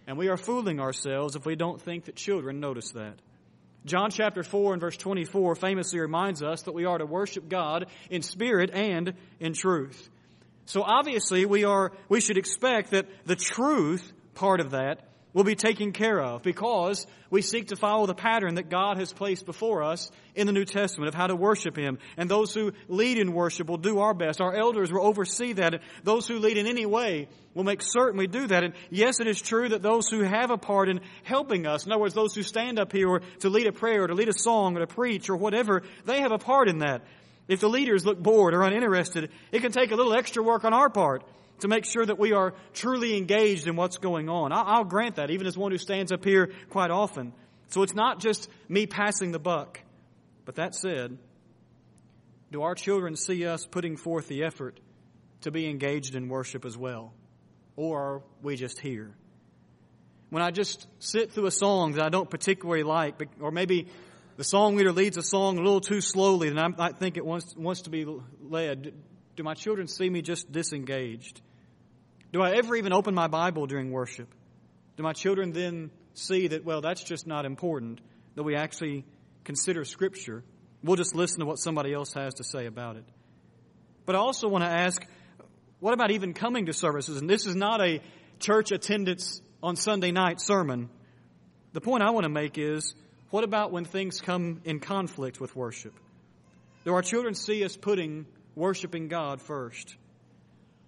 And 0.06 0.16
we 0.18 0.28
are 0.28 0.36
fooling 0.36 0.80
ourselves 0.80 1.36
if 1.36 1.44
we 1.44 1.56
don't 1.56 1.80
think 1.80 2.04
that 2.04 2.16
children 2.16 2.60
notice 2.60 2.92
that. 2.92 3.14
John 3.84 4.10
chapter 4.10 4.42
4 4.42 4.72
and 4.72 4.80
verse 4.80 4.96
24 4.96 5.54
famously 5.54 6.00
reminds 6.00 6.42
us 6.42 6.62
that 6.62 6.72
we 6.72 6.86
are 6.86 6.98
to 6.98 7.06
worship 7.06 7.48
God 7.48 7.86
in 8.10 8.22
spirit 8.22 8.70
and 8.72 9.14
in 9.38 9.52
truth. 9.52 10.10
So 10.66 10.82
obviously 10.82 11.46
we 11.46 11.64
are, 11.64 11.92
we 12.08 12.20
should 12.20 12.38
expect 12.38 12.90
that 12.90 13.06
the 13.24 13.36
truth 13.36 14.12
part 14.34 14.60
of 14.60 14.72
that 14.72 15.00
will 15.32 15.44
be 15.44 15.54
taken 15.54 15.92
care 15.92 16.18
of 16.18 16.42
because 16.42 17.06
we 17.28 17.42
seek 17.42 17.68
to 17.68 17.76
follow 17.76 18.06
the 18.06 18.14
pattern 18.14 18.54
that 18.54 18.70
God 18.70 18.96
has 18.96 19.12
placed 19.12 19.44
before 19.44 19.82
us 19.82 20.10
in 20.34 20.46
the 20.46 20.52
New 20.52 20.64
Testament 20.64 21.08
of 21.08 21.14
how 21.14 21.26
to 21.26 21.36
worship 21.36 21.76
Him. 21.76 21.98
And 22.16 22.30
those 22.30 22.54
who 22.54 22.72
lead 22.88 23.18
in 23.18 23.34
worship 23.34 23.68
will 23.68 23.76
do 23.76 23.98
our 23.98 24.14
best. 24.14 24.40
Our 24.40 24.54
elders 24.54 24.90
will 24.90 25.06
oversee 25.06 25.52
that. 25.52 25.74
And 25.74 25.82
those 26.04 26.26
who 26.26 26.38
lead 26.38 26.56
in 26.56 26.66
any 26.66 26.86
way 26.86 27.28
will 27.52 27.64
make 27.64 27.82
certain 27.82 28.18
we 28.18 28.26
do 28.26 28.46
that. 28.46 28.64
And 28.64 28.72
yes, 28.88 29.20
it 29.20 29.26
is 29.26 29.40
true 29.42 29.68
that 29.68 29.82
those 29.82 30.08
who 30.08 30.22
have 30.22 30.50
a 30.50 30.56
part 30.56 30.88
in 30.88 31.00
helping 31.22 31.66
us, 31.66 31.84
in 31.84 31.92
other 31.92 32.00
words, 32.00 32.14
those 32.14 32.34
who 32.34 32.42
stand 32.42 32.78
up 32.78 32.90
here 32.90 33.20
to 33.40 33.50
lead 33.50 33.66
a 33.66 33.72
prayer 33.72 34.04
or 34.04 34.06
to 34.06 34.14
lead 34.14 34.28
a 34.30 34.38
song 34.38 34.76
or 34.76 34.80
to 34.80 34.86
preach 34.86 35.28
or 35.28 35.36
whatever, 35.36 35.82
they 36.06 36.22
have 36.22 36.32
a 36.32 36.38
part 36.38 36.70
in 36.70 36.78
that. 36.78 37.02
If 37.48 37.60
the 37.60 37.68
leaders 37.68 38.04
look 38.04 38.20
bored 38.20 38.54
or 38.54 38.62
uninterested, 38.62 39.30
it 39.52 39.60
can 39.60 39.72
take 39.72 39.92
a 39.92 39.96
little 39.96 40.14
extra 40.14 40.42
work 40.42 40.64
on 40.64 40.72
our 40.72 40.90
part 40.90 41.22
to 41.60 41.68
make 41.68 41.84
sure 41.84 42.04
that 42.04 42.18
we 42.18 42.32
are 42.32 42.54
truly 42.74 43.16
engaged 43.16 43.66
in 43.66 43.76
what's 43.76 43.98
going 43.98 44.28
on. 44.28 44.52
I'll 44.52 44.84
grant 44.84 45.16
that, 45.16 45.30
even 45.30 45.46
as 45.46 45.56
one 45.56 45.72
who 45.72 45.78
stands 45.78 46.12
up 46.12 46.24
here 46.24 46.50
quite 46.70 46.90
often. 46.90 47.32
So 47.68 47.82
it's 47.82 47.94
not 47.94 48.20
just 48.20 48.50
me 48.68 48.86
passing 48.86 49.32
the 49.32 49.38
buck. 49.38 49.80
But 50.44 50.56
that 50.56 50.74
said, 50.74 51.18
do 52.52 52.62
our 52.62 52.74
children 52.74 53.16
see 53.16 53.46
us 53.46 53.66
putting 53.66 53.96
forth 53.96 54.28
the 54.28 54.44
effort 54.44 54.78
to 55.42 55.50
be 55.50 55.68
engaged 55.68 56.14
in 56.14 56.28
worship 56.28 56.64
as 56.64 56.76
well? 56.76 57.12
Or 57.76 58.00
are 58.00 58.22
we 58.42 58.56
just 58.56 58.78
here? 58.80 59.14
When 60.30 60.42
I 60.42 60.50
just 60.50 60.86
sit 60.98 61.32
through 61.32 61.46
a 61.46 61.50
song 61.50 61.92
that 61.92 62.04
I 62.04 62.08
don't 62.08 62.28
particularly 62.28 62.82
like, 62.82 63.20
or 63.40 63.50
maybe 63.50 63.88
the 64.36 64.44
song 64.44 64.76
leader 64.76 64.92
leads 64.92 65.16
a 65.16 65.22
song 65.22 65.58
a 65.58 65.62
little 65.62 65.80
too 65.80 66.00
slowly 66.00 66.48
and 66.48 66.60
I 66.60 66.92
think 66.92 67.16
it 67.16 67.24
wants, 67.24 67.54
wants 67.56 67.82
to 67.82 67.90
be 67.90 68.06
led. 68.40 68.92
Do 69.34 69.42
my 69.42 69.54
children 69.54 69.88
see 69.88 70.08
me 70.08 70.22
just 70.22 70.50
disengaged? 70.50 71.40
Do 72.32 72.42
I 72.42 72.56
ever 72.56 72.76
even 72.76 72.92
open 72.92 73.14
my 73.14 73.28
Bible 73.28 73.66
during 73.66 73.90
worship? 73.90 74.28
Do 74.96 75.02
my 75.02 75.12
children 75.12 75.52
then 75.52 75.90
see 76.14 76.48
that, 76.48 76.64
well, 76.64 76.80
that's 76.80 77.02
just 77.02 77.26
not 77.26 77.44
important, 77.44 78.00
that 78.34 78.42
we 78.42 78.56
actually 78.56 79.04
consider 79.44 79.84
Scripture? 79.84 80.42
We'll 80.82 80.96
just 80.96 81.14
listen 81.14 81.40
to 81.40 81.46
what 81.46 81.58
somebody 81.58 81.92
else 81.92 82.12
has 82.14 82.34
to 82.34 82.44
say 82.44 82.66
about 82.66 82.96
it. 82.96 83.04
But 84.04 84.16
I 84.16 84.18
also 84.18 84.48
want 84.48 84.64
to 84.64 84.70
ask, 84.70 85.04
what 85.80 85.94
about 85.94 86.10
even 86.10 86.32
coming 86.32 86.66
to 86.66 86.72
services? 86.72 87.20
And 87.20 87.28
this 87.28 87.46
is 87.46 87.54
not 87.54 87.80
a 87.80 88.00
church 88.38 88.70
attendance 88.70 89.40
on 89.62 89.76
Sunday 89.76 90.12
night 90.12 90.40
sermon. 90.40 90.88
The 91.72 91.80
point 91.80 92.02
I 92.02 92.10
want 92.10 92.24
to 92.24 92.30
make 92.30 92.56
is, 92.56 92.94
what 93.30 93.44
about 93.44 93.72
when 93.72 93.84
things 93.84 94.20
come 94.20 94.60
in 94.64 94.80
conflict 94.80 95.40
with 95.40 95.54
worship? 95.56 95.94
Do 96.84 96.94
our 96.94 97.02
children 97.02 97.34
see 97.34 97.64
us 97.64 97.76
putting 97.76 98.26
worshiping 98.54 99.08
God 99.08 99.40
first? 99.40 99.96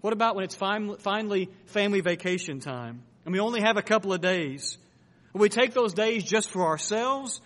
What 0.00 0.12
about 0.12 0.36
when 0.36 0.44
it's 0.44 0.54
finally 0.54 1.50
family 1.66 2.00
vacation 2.00 2.60
time 2.60 3.02
and 3.24 3.32
we 3.32 3.40
only 3.40 3.60
have 3.60 3.76
a 3.76 3.82
couple 3.82 4.12
of 4.12 4.20
days? 4.20 4.78
Will 5.32 5.40
we 5.40 5.48
take 5.48 5.74
those 5.74 5.92
days 5.92 6.22
just 6.22 6.50
for 6.50 6.66
ourselves 6.66 7.40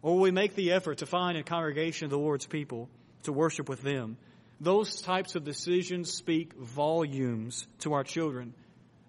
or 0.00 0.14
will 0.14 0.22
we 0.22 0.30
make 0.30 0.54
the 0.54 0.72
effort 0.72 0.98
to 0.98 1.06
find 1.06 1.36
a 1.36 1.42
congregation 1.42 2.04
of 2.04 2.10
the 2.10 2.18
Lord's 2.18 2.46
people 2.46 2.88
to 3.24 3.32
worship 3.32 3.68
with 3.68 3.82
them? 3.82 4.16
Those 4.60 5.02
types 5.02 5.34
of 5.34 5.44
decisions 5.44 6.12
speak 6.12 6.54
volumes 6.54 7.66
to 7.80 7.94
our 7.94 8.04
children 8.04 8.54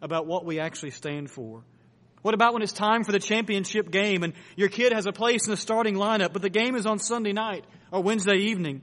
about 0.02 0.26
what 0.26 0.46
we 0.46 0.60
actually 0.60 0.92
stand 0.92 1.30
for. 1.30 1.64
What 2.22 2.34
about 2.34 2.54
when 2.54 2.62
it's 2.62 2.74
time 2.74 3.04
for 3.04 3.12
the 3.12 3.20
championship 3.20 3.92
game 3.92 4.24
and 4.24 4.34
your 4.56 4.70
kid 4.70 4.92
has 4.92 5.06
a 5.06 5.14
place 5.14 5.46
in 5.46 5.52
the 5.52 5.58
starting 5.58 5.96
lineup, 5.96 6.34
but 6.34 6.42
the 6.42 6.50
game 6.50 6.76
is 6.76 6.86
on 6.86 7.00
Sunday 7.00 7.32
night 7.32 7.64
or 7.92 8.04
Wednesday 8.04 8.36
evening? 8.36 8.82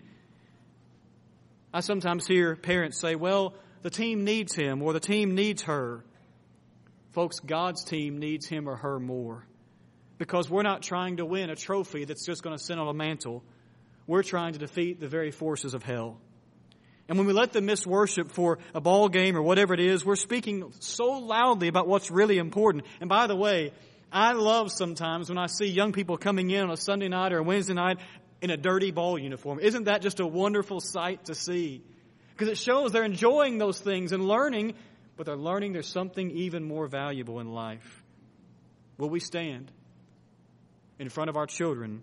I 1.72 1.80
sometimes 1.80 2.26
hear 2.26 2.56
parents 2.56 2.98
say, 2.98 3.14
well, 3.14 3.54
the 3.82 3.90
team 3.90 4.24
needs 4.24 4.54
him 4.54 4.80
or 4.82 4.94
the 4.94 5.00
team 5.00 5.34
needs 5.34 5.62
her. 5.62 6.02
Folks, 7.12 7.40
God's 7.40 7.84
team 7.84 8.18
needs 8.18 8.46
him 8.46 8.68
or 8.68 8.76
her 8.76 8.98
more 8.98 9.46
because 10.18 10.48
we're 10.48 10.62
not 10.62 10.82
trying 10.82 11.18
to 11.18 11.26
win 11.26 11.50
a 11.50 11.56
trophy 11.56 12.04
that's 12.04 12.24
just 12.24 12.42
going 12.42 12.56
to 12.56 12.62
sit 12.62 12.78
on 12.78 12.88
a 12.88 12.94
mantle. 12.94 13.44
We're 14.06 14.22
trying 14.22 14.54
to 14.54 14.58
defeat 14.58 15.00
the 15.00 15.08
very 15.08 15.30
forces 15.30 15.74
of 15.74 15.82
hell. 15.82 16.18
And 17.08 17.18
when 17.18 17.26
we 17.26 17.32
let 17.32 17.52
them 17.52 17.66
miss 17.66 17.86
worship 17.86 18.32
for 18.32 18.58
a 18.74 18.80
ball 18.80 19.08
game 19.08 19.36
or 19.36 19.42
whatever 19.42 19.74
it 19.74 19.80
is, 19.80 20.04
we're 20.04 20.16
speaking 20.16 20.72
so 20.80 21.18
loudly 21.18 21.68
about 21.68 21.86
what's 21.86 22.10
really 22.10 22.38
important. 22.38 22.84
And 23.00 23.08
by 23.08 23.28
the 23.28 23.36
way, 23.36 23.72
I 24.10 24.32
love 24.32 24.72
sometimes 24.72 25.28
when 25.28 25.38
I 25.38 25.46
see 25.46 25.66
young 25.66 25.92
people 25.92 26.16
coming 26.16 26.50
in 26.50 26.64
on 26.64 26.70
a 26.70 26.76
Sunday 26.76 27.08
night 27.08 27.32
or 27.32 27.38
a 27.38 27.42
Wednesday 27.42 27.74
night 27.74 27.98
in 28.40 28.50
a 28.50 28.56
dirty 28.56 28.90
ball 28.90 29.18
uniform. 29.18 29.60
Isn't 29.60 29.84
that 29.84 30.02
just 30.02 30.20
a 30.20 30.26
wonderful 30.26 30.80
sight 30.80 31.26
to 31.26 31.34
see? 31.34 31.82
Because 32.32 32.48
it 32.48 32.58
shows 32.58 32.92
they're 32.92 33.04
enjoying 33.04 33.58
those 33.58 33.78
things 33.80 34.12
and 34.12 34.26
learning, 34.26 34.74
but 35.16 35.26
they're 35.26 35.36
learning 35.36 35.72
there's 35.72 35.86
something 35.86 36.30
even 36.32 36.64
more 36.64 36.86
valuable 36.86 37.40
in 37.40 37.52
life. 37.52 38.02
Will 38.98 39.10
we 39.10 39.20
stand 39.20 39.70
in 40.98 41.08
front 41.08 41.30
of 41.30 41.36
our 41.36 41.46
children 41.46 42.02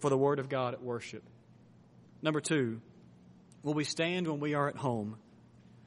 for 0.00 0.10
the 0.10 0.18
Word 0.18 0.38
of 0.38 0.48
God 0.48 0.74
at 0.74 0.82
worship? 0.82 1.22
Number 2.22 2.40
two, 2.40 2.80
will 3.62 3.74
we 3.74 3.84
stand 3.84 4.26
when 4.26 4.40
we 4.40 4.54
are 4.54 4.68
at 4.68 4.76
home? 4.76 5.16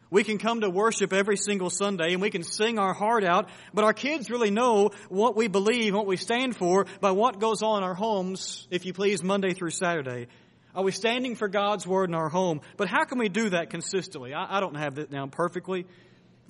We 0.10 0.26
can 0.26 0.40
come 0.40 0.62
to 0.62 0.70
worship 0.70 1.14
every 1.14 1.38
single 1.38 1.70
Sunday 1.70 2.12
and 2.12 2.22
we 2.22 2.30
can 2.30 2.44
sing 2.44 2.78
our 2.78 2.94
heart 2.94 3.24
out, 3.24 3.50
but 3.74 3.86
our 3.86 3.94
kids 3.94 4.30
really 4.30 4.52
know 4.52 4.92
what 5.08 5.38
we 5.38 5.48
believe, 5.48 5.96
what 5.96 6.06
we 6.06 6.18
stand 6.18 6.56
for 6.56 6.86
by 7.00 7.12
what 7.12 7.40
goes 7.40 7.64
on 7.64 7.78
in 7.78 7.84
our 7.84 7.94
homes, 7.94 8.68
if 8.70 8.86
you 8.86 8.92
please, 8.92 9.24
Monday 9.24 9.54
through 9.54 9.70
Saturday. 9.70 10.28
Are 10.76 10.84
we 10.84 10.92
standing 10.92 11.36
for 11.36 11.48
God's 11.48 11.88
Word 11.88 12.10
in 12.10 12.16
our 12.16 12.28
home? 12.28 12.60
But 12.76 12.90
how 12.90 13.06
can 13.06 13.20
we 13.20 13.30
do 13.30 13.50
that 13.50 13.70
consistently? 13.70 14.34
I, 14.34 14.58
I 14.58 14.60
don't 14.60 14.76
have 14.76 14.96
that 14.96 15.12
down 15.12 15.30
perfectly. 15.30 15.86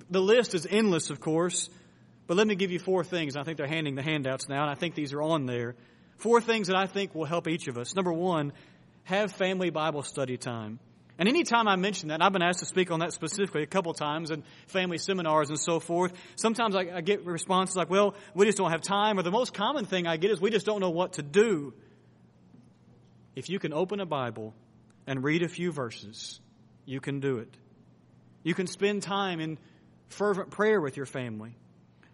The 0.10 0.22
list 0.22 0.56
is 0.56 0.68
endless, 0.70 1.12
of 1.12 1.20
course, 1.20 1.70
but 2.25 2.38
let 2.38 2.48
me 2.48 2.56
give 2.56 2.72
you 2.72 2.80
four 2.80 3.04
things. 3.04 3.36
I 3.36 3.44
think 3.44 3.58
they're 3.58 3.68
handing 3.68 3.96
the 3.96 4.04
handouts 4.04 4.50
now, 4.50 4.62
and 4.62 4.72
I 4.72 4.75
think 4.75 4.96
these 4.96 5.13
are 5.13 5.22
on 5.22 5.46
there. 5.46 5.75
Four 6.18 6.42
things 6.42 6.68
that 6.68 6.75
I 6.75 6.88
think 6.88 7.13
will 7.13 7.25
help 7.25 7.48
each 7.48 7.68
of 7.68 7.78
us. 7.78 7.96
Number 7.96 8.13
one, 8.13 8.54
have 9.04 9.32
family 9.32 9.70
Bible 9.70 10.04
study 10.04 10.38
time. 10.38 10.80
And 11.18 11.27
anytime 11.27 11.68
I 11.68 11.75
mention 11.75 12.10
that, 12.10 12.22
I've 12.22 12.34
been 12.34 12.41
asked 12.41 12.60
to 12.60 12.65
speak 12.65 12.89
on 12.89 13.00
that 13.01 13.13
specifically 13.13 13.63
a 13.63 13.68
couple 13.68 13.94
times 13.94 14.32
in 14.32 14.44
family 14.68 14.98
seminars 14.98 15.50
and 15.50 15.60
so 15.60 15.80
forth. 15.80 16.13
Sometimes 16.36 16.75
I, 16.75 16.88
I, 16.96 17.01
get 17.01 17.25
responses 17.25 17.75
like, 17.75 17.89
well, 17.89 18.15
we 18.34 18.46
just 18.46 18.58
don't 18.58 18.72
have 18.72 18.82
time. 18.82 19.20
Or 19.20 19.24
the 19.24 19.32
most 19.32 19.53
common 19.53 19.86
thing 19.86 20.08
I 20.08 20.18
get 20.18 20.32
is 20.32 20.41
we 20.41 20.50
just 20.50 20.65
don't 20.65 20.80
know 20.80 20.89
what 20.89 21.13
to 21.13 21.22
do. 21.22 21.74
If 23.36 23.50
you 23.50 23.60
can 23.60 23.74
open 23.74 24.00
a 24.00 24.06
Bible 24.06 24.53
and 25.06 25.24
read 25.24 25.44
a 25.44 25.48
few 25.48 25.72
verses, 25.72 26.39
you 26.86 27.00
can 27.00 27.20
do 27.20 27.38
it. 27.38 27.56
You 28.44 28.53
can 28.53 28.68
spend 28.68 29.03
time 29.03 29.39
in 29.39 29.58
fervent 30.10 30.50
prayer 30.51 30.82
with 30.82 30.98
your 30.98 31.06
family. 31.06 31.56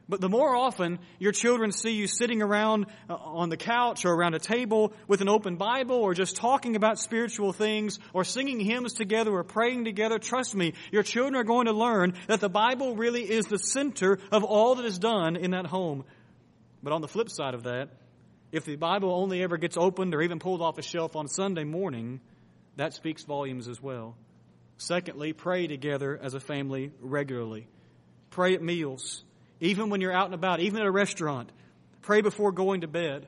But 0.09 0.21
the 0.21 0.29
more 0.29 0.55
often 0.55 0.99
your 1.19 1.33
children 1.33 1.73
see 1.73 1.91
you 1.91 2.07
sitting 2.07 2.41
around 2.41 2.85
uh, 3.09 3.15
on 3.15 3.49
the 3.49 3.57
couch 3.57 4.05
or 4.05 4.13
around 4.13 4.35
a 4.35 4.39
table 4.39 4.93
with 5.07 5.19
an 5.19 5.27
open 5.27 5.57
Bible 5.57 5.97
or 5.97 6.13
just 6.13 6.37
talking 6.37 6.77
about 6.77 6.97
spiritual 6.97 7.51
things 7.51 7.99
or 8.13 8.23
singing 8.23 8.61
hymns 8.61 8.93
together 8.93 9.31
or 9.33 9.43
praying 9.43 9.83
together, 9.83 10.17
trust 10.17 10.55
me, 10.55 10.73
your 10.91 11.03
children 11.03 11.35
are 11.35 11.43
going 11.43 11.65
to 11.65 11.73
learn 11.73 12.13
that 12.27 12.39
the 12.39 12.49
Bible 12.49 12.95
really 12.95 13.29
is 13.29 13.47
the 13.47 13.59
center 13.59 14.19
of 14.31 14.45
all 14.45 14.75
that 14.75 14.85
is 14.85 14.97
done 14.97 15.35
in 15.35 15.51
that 15.51 15.65
home. 15.65 16.05
But 16.81 16.93
on 16.93 17.01
the 17.01 17.07
flip 17.09 17.29
side 17.29 17.53
of 17.53 17.63
that, 17.63 17.89
if 18.53 18.63
the 18.63 18.77
Bible 18.77 19.11
only 19.11 19.43
ever 19.43 19.57
gets 19.57 19.75
opened 19.75 20.15
or 20.15 20.21
even 20.21 20.39
pulled 20.39 20.61
off 20.61 20.77
a 20.77 20.81
shelf 20.81 21.17
on 21.17 21.27
Sunday 21.27 21.65
morning, 21.65 22.21
that 22.77 22.93
speaks 22.93 23.23
volumes 23.23 23.67
as 23.67 23.81
well. 23.81 24.15
Secondly, 24.77 25.33
pray 25.33 25.67
together 25.67 26.17
as 26.21 26.33
a 26.33 26.39
family 26.39 26.91
regularly. 27.01 27.67
Pray 28.29 28.53
at 28.53 28.61
meals 28.61 29.25
even 29.59 29.89
when 29.89 30.01
you're 30.01 30.13
out 30.13 30.25
and 30.25 30.33
about, 30.33 30.59
even 30.59 30.81
at 30.81 30.87
a 30.87 30.91
restaurant. 30.91 31.51
Pray 32.01 32.21
before 32.21 32.51
going 32.51 32.81
to 32.81 32.87
bed. 32.87 33.27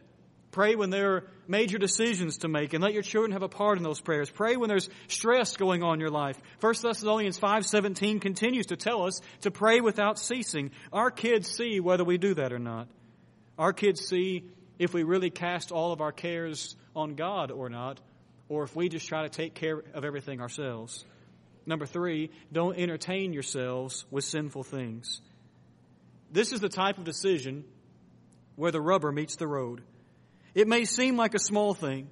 Pray 0.52 0.76
when 0.76 0.90
there 0.90 1.16
are 1.16 1.28
major 1.48 1.78
decisions 1.78 2.40
to 2.40 2.48
make 2.48 2.74
and 2.74 2.84
let 2.84 2.94
your 2.94 3.04
children 3.04 3.34
have 3.34 3.44
a 3.44 3.50
part 3.50 3.78
in 3.78 3.84
those 3.84 4.02
prayers. 4.02 4.30
Pray 4.30 4.56
when 4.56 4.68
there's 4.68 4.90
stress 5.08 5.56
going 5.56 5.84
on 5.84 5.96
in 5.96 6.00
your 6.00 6.10
life. 6.10 6.40
1 6.60 6.82
Thessalonians 6.82 7.38
5:17 7.38 8.20
continues 8.20 8.68
to 8.68 8.76
tell 8.76 9.04
us 9.04 9.22
to 9.42 9.52
pray 9.52 9.80
without 9.80 10.18
ceasing. 10.18 10.72
Our 10.92 11.12
kids 11.12 11.50
see 11.50 11.80
whether 11.80 12.04
we 12.04 12.18
do 12.18 12.34
that 12.34 12.52
or 12.52 12.60
not. 12.60 12.88
Our 13.60 13.74
kids 13.74 14.08
see 14.08 14.46
if 14.80 14.94
we 14.94 15.04
really 15.04 15.30
cast 15.30 15.72
all 15.72 15.92
of 15.92 16.02
our 16.02 16.12
cares 16.12 16.76
on 16.96 17.16
God 17.16 17.52
or 17.52 17.70
not, 17.70 18.00
or 18.48 18.64
if 18.64 18.76
we 18.76 18.90
just 18.90 19.08
try 19.08 19.24
to 19.24 19.30
take 19.30 19.54
care 19.54 19.84
of 19.94 20.04
everything 20.04 20.42
ourselves. 20.42 21.06
Number 21.66 21.86
3, 21.86 22.32
don't 22.52 22.78
entertain 22.78 23.34
yourselves 23.34 24.06
with 24.10 24.24
sinful 24.24 24.64
things. 24.64 25.22
This 26.32 26.54
is 26.54 26.60
the 26.60 26.70
type 26.70 26.98
of 26.98 27.04
decision 27.04 27.64
where 28.56 28.72
the 28.72 28.82
rubber 28.82 29.12
meets 29.12 29.36
the 29.36 29.48
road. 29.48 29.82
It 30.54 30.68
may 30.68 30.86
seem 30.86 31.18
like 31.18 31.34
a 31.34 31.40
small 31.40 31.74
thing, 31.74 32.10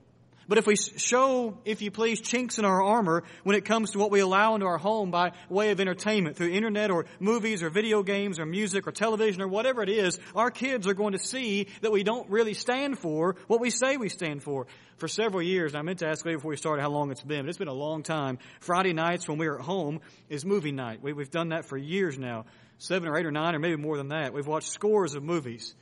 but 0.47 0.57
if 0.57 0.65
we 0.65 0.75
show, 0.75 1.57
if 1.65 1.81
you 1.81 1.91
please, 1.91 2.21
chinks 2.21 2.57
in 2.57 2.63
our 2.63 2.81
armor 2.81 3.23
when 3.43 3.57
it 3.57 3.65
comes 3.65 3.91
to 3.91 3.99
what 3.99 4.11
we 4.11 4.21
allow 4.21 4.55
into 4.55 4.65
our 4.65 4.77
home 4.77 5.11
by 5.11 5.33
way 5.49 5.71
of 5.71 5.81
entertainment 5.81 6.37
through 6.37 6.51
internet 6.51 6.89
or 6.89 7.05
movies 7.19 7.61
or 7.61 7.69
video 7.69 8.01
games 8.01 8.39
or 8.39 8.45
music 8.45 8.87
or 8.87 8.91
television 8.91 9.41
or 9.41 9.47
whatever 9.49 9.83
it 9.83 9.89
is, 9.89 10.19
our 10.35 10.49
kids 10.49 10.87
are 10.87 10.93
going 10.93 11.11
to 11.11 11.19
see 11.19 11.67
that 11.81 11.91
we 11.91 12.03
don't 12.03 12.29
really 12.29 12.53
stand 12.53 12.97
for 12.97 13.35
what 13.47 13.59
we 13.59 13.69
say 13.69 13.97
we 13.97 14.09
stand 14.09 14.41
for. 14.41 14.67
For 14.95 15.09
several 15.09 15.43
years, 15.43 15.75
I 15.75 15.81
meant 15.81 15.99
to 15.99 16.07
ask 16.07 16.25
you 16.25 16.37
before 16.37 16.49
we 16.49 16.57
started 16.57 16.81
how 16.81 16.89
long 16.89 17.11
it's 17.11 17.21
been, 17.21 17.41
but 17.41 17.49
it's 17.49 17.57
been 17.57 17.67
a 17.67 17.73
long 17.73 18.01
time. 18.01 18.39
Friday 18.61 18.93
nights 18.93 19.27
when 19.27 19.37
we're 19.37 19.55
at 19.55 19.61
home 19.61 19.99
is 20.29 20.45
movie 20.45 20.71
night. 20.71 21.03
We, 21.03 21.13
we've 21.13 21.29
done 21.29 21.49
that 21.49 21.65
for 21.65 21.77
years 21.77 22.17
now 22.17 22.45
seven 22.77 23.09
or 23.09 23.17
eight 23.17 23.25
or 23.25 23.31
nine 23.31 23.55
or 23.55 23.59
maybe 23.59 23.75
more 23.75 23.97
than 23.97 24.09
that. 24.09 24.33
We've 24.33 24.47
watched 24.47 24.69
scores 24.69 25.15
of 25.15 25.23
movies, 25.23 25.75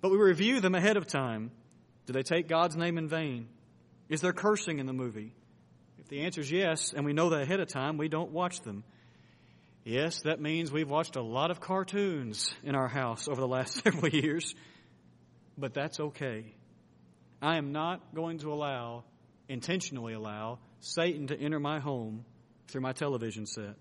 but 0.00 0.10
we 0.10 0.18
review 0.18 0.60
them 0.60 0.74
ahead 0.74 0.96
of 0.96 1.06
time. 1.06 1.50
Do 2.06 2.12
they 2.12 2.22
take 2.22 2.48
God's 2.48 2.76
name 2.76 2.98
in 2.98 3.08
vain? 3.08 3.48
Is 4.08 4.20
there 4.20 4.32
cursing 4.32 4.78
in 4.78 4.86
the 4.86 4.92
movie? 4.92 5.34
If 5.98 6.08
the 6.08 6.22
answer 6.22 6.40
is 6.40 6.50
yes, 6.50 6.92
and 6.92 7.04
we 7.04 7.12
know 7.12 7.30
that 7.30 7.42
ahead 7.42 7.60
of 7.60 7.68
time, 7.68 7.96
we 7.96 8.08
don't 8.08 8.32
watch 8.32 8.60
them. 8.60 8.84
Yes, 9.84 10.22
that 10.22 10.40
means 10.40 10.70
we've 10.70 10.88
watched 10.88 11.16
a 11.16 11.22
lot 11.22 11.50
of 11.50 11.60
cartoons 11.60 12.54
in 12.62 12.74
our 12.74 12.88
house 12.88 13.28
over 13.28 13.40
the 13.40 13.48
last 13.48 13.74
several 13.84 14.08
years, 14.08 14.54
but 15.56 15.74
that's 15.74 15.98
okay. 15.98 16.54
I 17.40 17.56
am 17.56 17.72
not 17.72 18.14
going 18.14 18.38
to 18.38 18.52
allow, 18.52 19.04
intentionally 19.48 20.12
allow, 20.12 20.60
Satan 20.80 21.28
to 21.28 21.38
enter 21.38 21.58
my 21.58 21.80
home 21.80 22.24
through 22.68 22.82
my 22.82 22.92
television 22.92 23.46
set. 23.46 23.76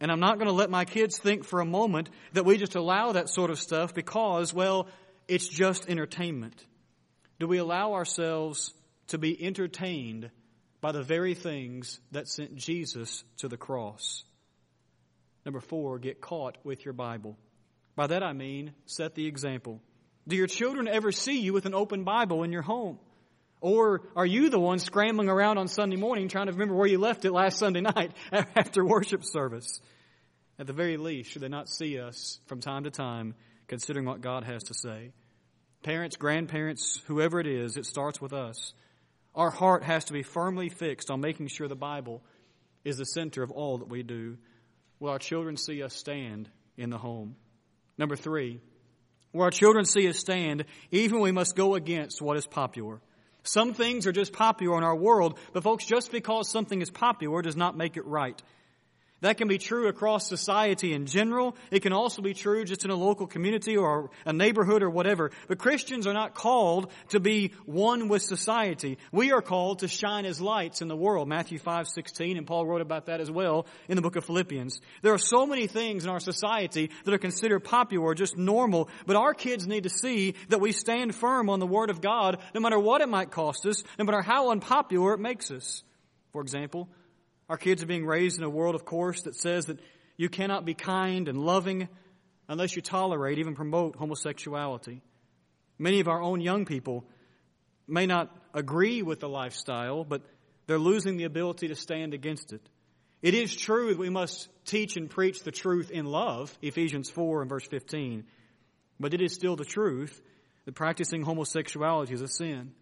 And 0.00 0.12
I'm 0.12 0.20
not 0.20 0.38
going 0.38 0.46
to 0.46 0.52
let 0.52 0.70
my 0.70 0.84
kids 0.84 1.18
think 1.18 1.44
for 1.44 1.60
a 1.60 1.64
moment 1.64 2.08
that 2.32 2.44
we 2.44 2.56
just 2.56 2.76
allow 2.76 3.12
that 3.12 3.28
sort 3.28 3.50
of 3.50 3.58
stuff 3.58 3.94
because, 3.94 4.54
well, 4.54 4.88
it's 5.26 5.48
just 5.48 5.88
entertainment. 5.88 6.64
Do 7.40 7.46
we 7.46 7.58
allow 7.58 7.94
ourselves 7.94 8.72
to 9.08 9.18
be 9.18 9.40
entertained 9.44 10.30
by 10.80 10.92
the 10.92 11.02
very 11.02 11.34
things 11.34 12.00
that 12.12 12.28
sent 12.28 12.54
Jesus 12.54 13.24
to 13.38 13.48
the 13.48 13.56
cross? 13.56 14.24
Number 15.44 15.60
four, 15.60 15.98
get 15.98 16.20
caught 16.20 16.58
with 16.62 16.84
your 16.84 16.94
Bible. 16.94 17.36
By 17.96 18.06
that 18.08 18.22
I 18.22 18.32
mean, 18.32 18.74
set 18.86 19.14
the 19.14 19.26
example. 19.26 19.80
Do 20.28 20.36
your 20.36 20.46
children 20.46 20.86
ever 20.86 21.10
see 21.10 21.40
you 21.40 21.52
with 21.52 21.66
an 21.66 21.74
open 21.74 22.04
Bible 22.04 22.44
in 22.44 22.52
your 22.52 22.62
home? 22.62 22.98
Or 23.60 24.02
are 24.14 24.26
you 24.26 24.50
the 24.50 24.60
one 24.60 24.78
scrambling 24.78 25.28
around 25.28 25.58
on 25.58 25.68
Sunday 25.68 25.96
morning 25.96 26.28
trying 26.28 26.46
to 26.46 26.52
remember 26.52 26.74
where 26.74 26.86
you 26.86 26.98
left 26.98 27.24
it 27.24 27.32
last 27.32 27.58
Sunday 27.58 27.80
night 27.80 28.12
after 28.32 28.84
worship 28.84 29.24
service? 29.24 29.80
At 30.58 30.66
the 30.66 30.72
very 30.72 30.96
least, 30.96 31.30
should 31.30 31.42
they 31.42 31.48
not 31.48 31.68
see 31.68 31.98
us 31.98 32.40
from 32.46 32.60
time 32.60 32.84
to 32.84 32.90
time 32.90 33.34
considering 33.66 34.06
what 34.06 34.20
God 34.20 34.44
has 34.44 34.64
to 34.64 34.74
say? 34.74 35.12
Parents, 35.82 36.16
grandparents, 36.16 37.00
whoever 37.06 37.38
it 37.40 37.46
is, 37.46 37.76
it 37.76 37.86
starts 37.86 38.20
with 38.20 38.32
us. 38.32 38.74
Our 39.34 39.50
heart 39.50 39.84
has 39.84 40.06
to 40.06 40.12
be 40.12 40.22
firmly 40.22 40.68
fixed 40.68 41.10
on 41.10 41.20
making 41.20 41.48
sure 41.48 41.68
the 41.68 41.76
Bible 41.76 42.22
is 42.84 42.98
the 42.98 43.04
center 43.04 43.42
of 43.42 43.50
all 43.50 43.78
that 43.78 43.88
we 43.88 44.02
do. 44.02 44.38
Will 44.98 45.10
our 45.10 45.18
children 45.18 45.56
see 45.56 45.82
us 45.82 45.94
stand 45.94 46.48
in 46.76 46.90
the 46.90 46.98
home? 46.98 47.36
Number 47.96 48.16
three, 48.16 48.60
will 49.32 49.42
our 49.42 49.50
children 49.50 49.84
see 49.84 50.08
us 50.08 50.18
stand 50.18 50.64
even 50.90 51.20
we 51.20 51.32
must 51.32 51.54
go 51.54 51.74
against 51.74 52.20
what 52.20 52.36
is 52.36 52.46
popular? 52.46 53.00
Some 53.48 53.72
things 53.72 54.06
are 54.06 54.12
just 54.12 54.34
popular 54.34 54.76
in 54.76 54.84
our 54.84 54.94
world, 54.94 55.38
but 55.54 55.62
folks, 55.62 55.86
just 55.86 56.12
because 56.12 56.50
something 56.50 56.82
is 56.82 56.90
popular 56.90 57.40
does 57.40 57.56
not 57.56 57.78
make 57.78 57.96
it 57.96 58.04
right. 58.04 58.40
That 59.20 59.36
can 59.36 59.48
be 59.48 59.58
true 59.58 59.88
across 59.88 60.28
society 60.28 60.92
in 60.92 61.06
general. 61.06 61.56
It 61.72 61.80
can 61.80 61.92
also 61.92 62.22
be 62.22 62.34
true 62.34 62.64
just 62.64 62.84
in 62.84 62.92
a 62.92 62.94
local 62.94 63.26
community 63.26 63.76
or 63.76 64.10
a 64.24 64.32
neighborhood 64.32 64.84
or 64.84 64.90
whatever. 64.90 65.32
But 65.48 65.58
Christians 65.58 66.06
are 66.06 66.12
not 66.12 66.34
called 66.34 66.92
to 67.08 67.18
be 67.18 67.52
one 67.66 68.06
with 68.08 68.22
society. 68.22 68.96
We 69.10 69.32
are 69.32 69.42
called 69.42 69.80
to 69.80 69.88
shine 69.88 70.24
as 70.24 70.40
lights 70.40 70.82
in 70.82 70.88
the 70.88 70.96
world. 70.96 71.26
Matthew 71.26 71.58
5, 71.58 71.88
16, 71.88 72.36
and 72.36 72.46
Paul 72.46 72.64
wrote 72.64 72.80
about 72.80 73.06
that 73.06 73.20
as 73.20 73.28
well 73.28 73.66
in 73.88 73.96
the 73.96 74.02
book 74.02 74.14
of 74.14 74.24
Philippians. 74.24 74.80
There 75.02 75.14
are 75.14 75.18
so 75.18 75.46
many 75.46 75.66
things 75.66 76.04
in 76.04 76.10
our 76.10 76.20
society 76.20 76.90
that 77.04 77.12
are 77.12 77.18
considered 77.18 77.60
popular 77.60 78.04
or 78.04 78.14
just 78.14 78.38
normal, 78.38 78.88
but 79.04 79.16
our 79.16 79.34
kids 79.34 79.66
need 79.66 79.82
to 79.82 79.90
see 79.90 80.36
that 80.48 80.60
we 80.60 80.70
stand 80.70 81.12
firm 81.12 81.50
on 81.50 81.58
the 81.58 81.66
Word 81.66 81.90
of 81.90 82.00
God 82.00 82.38
no 82.54 82.60
matter 82.60 82.78
what 82.78 83.00
it 83.00 83.08
might 83.08 83.32
cost 83.32 83.66
us, 83.66 83.82
no 83.98 84.04
matter 84.04 84.22
how 84.22 84.52
unpopular 84.52 85.14
it 85.14 85.18
makes 85.18 85.50
us. 85.50 85.82
For 86.30 86.40
example, 86.40 86.88
our 87.48 87.56
kids 87.56 87.82
are 87.82 87.86
being 87.86 88.06
raised 88.06 88.38
in 88.38 88.44
a 88.44 88.50
world, 88.50 88.74
of 88.74 88.84
course, 88.84 89.22
that 89.22 89.34
says 89.34 89.66
that 89.66 89.80
you 90.16 90.28
cannot 90.28 90.64
be 90.64 90.74
kind 90.74 91.28
and 91.28 91.38
loving 91.38 91.88
unless 92.48 92.76
you 92.76 92.82
tolerate, 92.82 93.38
even 93.38 93.54
promote 93.54 93.96
homosexuality. 93.96 95.02
Many 95.78 96.00
of 96.00 96.08
our 96.08 96.20
own 96.20 96.40
young 96.40 96.64
people 96.64 97.04
may 97.86 98.06
not 98.06 98.34
agree 98.52 99.02
with 99.02 99.20
the 99.20 99.28
lifestyle, 99.28 100.04
but 100.04 100.22
they're 100.66 100.78
losing 100.78 101.16
the 101.16 101.24
ability 101.24 101.68
to 101.68 101.74
stand 101.74 102.14
against 102.14 102.52
it. 102.52 102.60
It 103.22 103.34
is 103.34 103.54
true 103.54 103.88
that 103.88 103.98
we 103.98 104.10
must 104.10 104.48
teach 104.64 104.96
and 104.96 105.08
preach 105.08 105.42
the 105.42 105.50
truth 105.50 105.90
in 105.90 106.04
love, 106.06 106.56
Ephesians 106.62 107.10
4 107.10 107.42
and 107.42 107.48
verse 107.48 107.66
15. 107.66 108.24
But 109.00 109.14
it 109.14 109.22
is 109.22 109.32
still 109.32 109.56
the 109.56 109.64
truth 109.64 110.20
that 110.66 110.74
practicing 110.74 111.22
homosexuality 111.22 112.12
is 112.12 112.20
a 112.20 112.28
sin. 112.28 112.72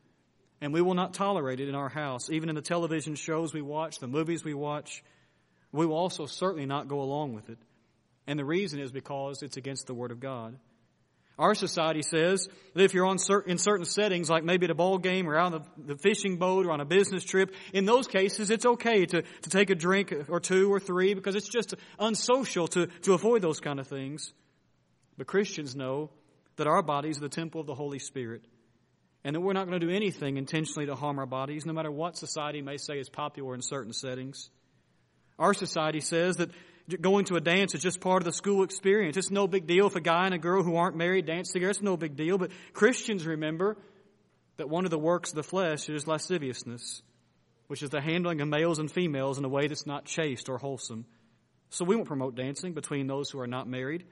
And 0.60 0.72
we 0.72 0.80
will 0.80 0.94
not 0.94 1.14
tolerate 1.14 1.60
it 1.60 1.68
in 1.68 1.75
our 1.75 1.88
house. 1.88 2.30
Even 2.30 2.48
in 2.48 2.54
the 2.54 2.62
television 2.62 3.14
shows 3.14 3.52
we 3.52 3.62
watch, 3.62 3.98
the 3.98 4.06
movies 4.06 4.44
we 4.44 4.54
watch, 4.54 5.04
we 5.72 5.86
will 5.86 5.96
also 5.96 6.26
certainly 6.26 6.66
not 6.66 6.88
go 6.88 7.00
along 7.00 7.34
with 7.34 7.50
it. 7.50 7.58
And 8.26 8.38
the 8.38 8.44
reason 8.44 8.80
is 8.80 8.90
because 8.90 9.42
it's 9.42 9.56
against 9.56 9.86
the 9.86 9.94
Word 9.94 10.10
of 10.10 10.20
God. 10.20 10.56
Our 11.38 11.54
society 11.54 12.00
says 12.00 12.48
that 12.75 12.82
if 12.82 12.94
you're 12.94 13.04
on 13.04 13.18
in 13.46 13.58
certain 13.58 13.84
settings, 13.84 14.30
like 14.30 14.42
maybe 14.42 14.64
at 14.64 14.70
a 14.70 14.75
ball 14.75 14.96
game 14.96 15.28
or 15.28 15.36
out 15.36 15.52
on 15.52 15.64
the, 15.76 15.94
the 15.94 15.98
fishing 15.98 16.38
boat 16.38 16.64
or 16.64 16.72
on 16.72 16.80
a 16.80 16.86
business 16.86 17.25
trip, 17.25 17.54
in 17.75 17.84
those 17.84 18.06
cases 18.06 18.50
it's 18.50 18.64
okay 18.64 19.04
to, 19.04 19.22
to 19.22 19.50
take 19.50 19.68
a 19.68 19.75
drink 19.75 20.14
or 20.30 20.40
two 20.40 20.72
or 20.72 20.80
three 20.80 21.12
because 21.12 21.34
it's 21.34 21.48
just 21.48 21.75
unsocial 21.98 22.68
to, 22.68 22.86
to 23.02 23.12
avoid 23.12 23.42
those 23.42 23.60
kind 23.60 23.78
of 23.78 23.86
things. 23.86 24.32
But 25.18 25.26
Christians 25.26 25.76
know 25.76 26.08
that 26.56 26.66
our 26.66 26.82
bodies 26.82 27.18
are 27.18 27.22
the 27.22 27.28
temple 27.28 27.60
of 27.60 27.66
the 27.66 27.75
Holy 27.75 27.98
Spirit 27.98 28.42
and 29.26 29.35
that 29.35 29.40
we're 29.40 29.54
not 29.54 29.66
going 29.66 29.80
to 29.80 29.85
do 29.85 29.92
anything 29.92 30.37
intentionally 30.37 30.87
to 30.87 30.95
harm 30.95 31.18
our 31.18 31.26
bodies, 31.26 31.66
no 31.66 31.73
matter 31.73 31.90
what 31.90 32.16
society 32.16 32.62
may 32.62 32.76
say 32.76 33.00
is 33.00 33.09
popular 33.09 33.56
in 33.56 33.61
certain 33.61 33.92
settings. 33.92 34.50
Our 35.37 35.52
society 35.52 35.99
says 36.00 36.37
that 36.37 36.52
going 37.02 37.25
to 37.25 37.35
a 37.35 37.40
dance 37.40 37.75
is 37.75 37.83
just 37.83 38.00
part 38.00 38.23
of 38.23 38.25
the 38.25 38.33
school 38.33 38.62
experience. 38.62 39.16
It's 39.16 39.33
no 39.33 39.49
big 39.49 39.66
deal 39.66 39.88
if 39.88 39.97
a 39.97 40.00
guy 40.00 40.26
and 40.26 40.35
a 40.35 40.38
girl 40.38 40.62
who 40.62 40.76
aren't 40.76 40.97
married 40.97 41.26
dance 41.26 41.50
together. 41.50 41.71
It's 41.71 41.83
no 41.83 41.97
big 41.97 42.14
deal. 42.14 42.38
But 42.38 42.52
Christians 42.73 43.26
remember 43.26 43.76
that 44.59 44.71
one 44.71 44.85
of 44.85 44.92
the 44.92 44.99
works 44.99 45.30
of 45.30 45.35
the 45.35 45.42
flesh 45.42 45.88
is 45.88 46.06
lasciviousness. 46.06 47.02
which 47.66 47.83
is 47.83 47.90
the 47.90 48.00
handling 48.00 48.40
of 48.40 48.49
males 48.49 48.78
and 48.78 48.90
females 48.90 49.38
in 49.38 49.45
a 49.45 49.49
way 49.49 49.66
that's 49.66 49.87
not 49.87 50.04
chaste 50.04 50.49
or 50.49 50.59
wholesome. 50.59 51.04
So 51.71 51.85
we 51.85 51.97
won't 51.97 52.09
promote 52.09 52.37
dancing 52.37 52.75
between 52.75 53.06
those 53.06 53.30
who 53.30 53.40
are 53.40 53.47
not 53.47 53.68
married 53.68 54.04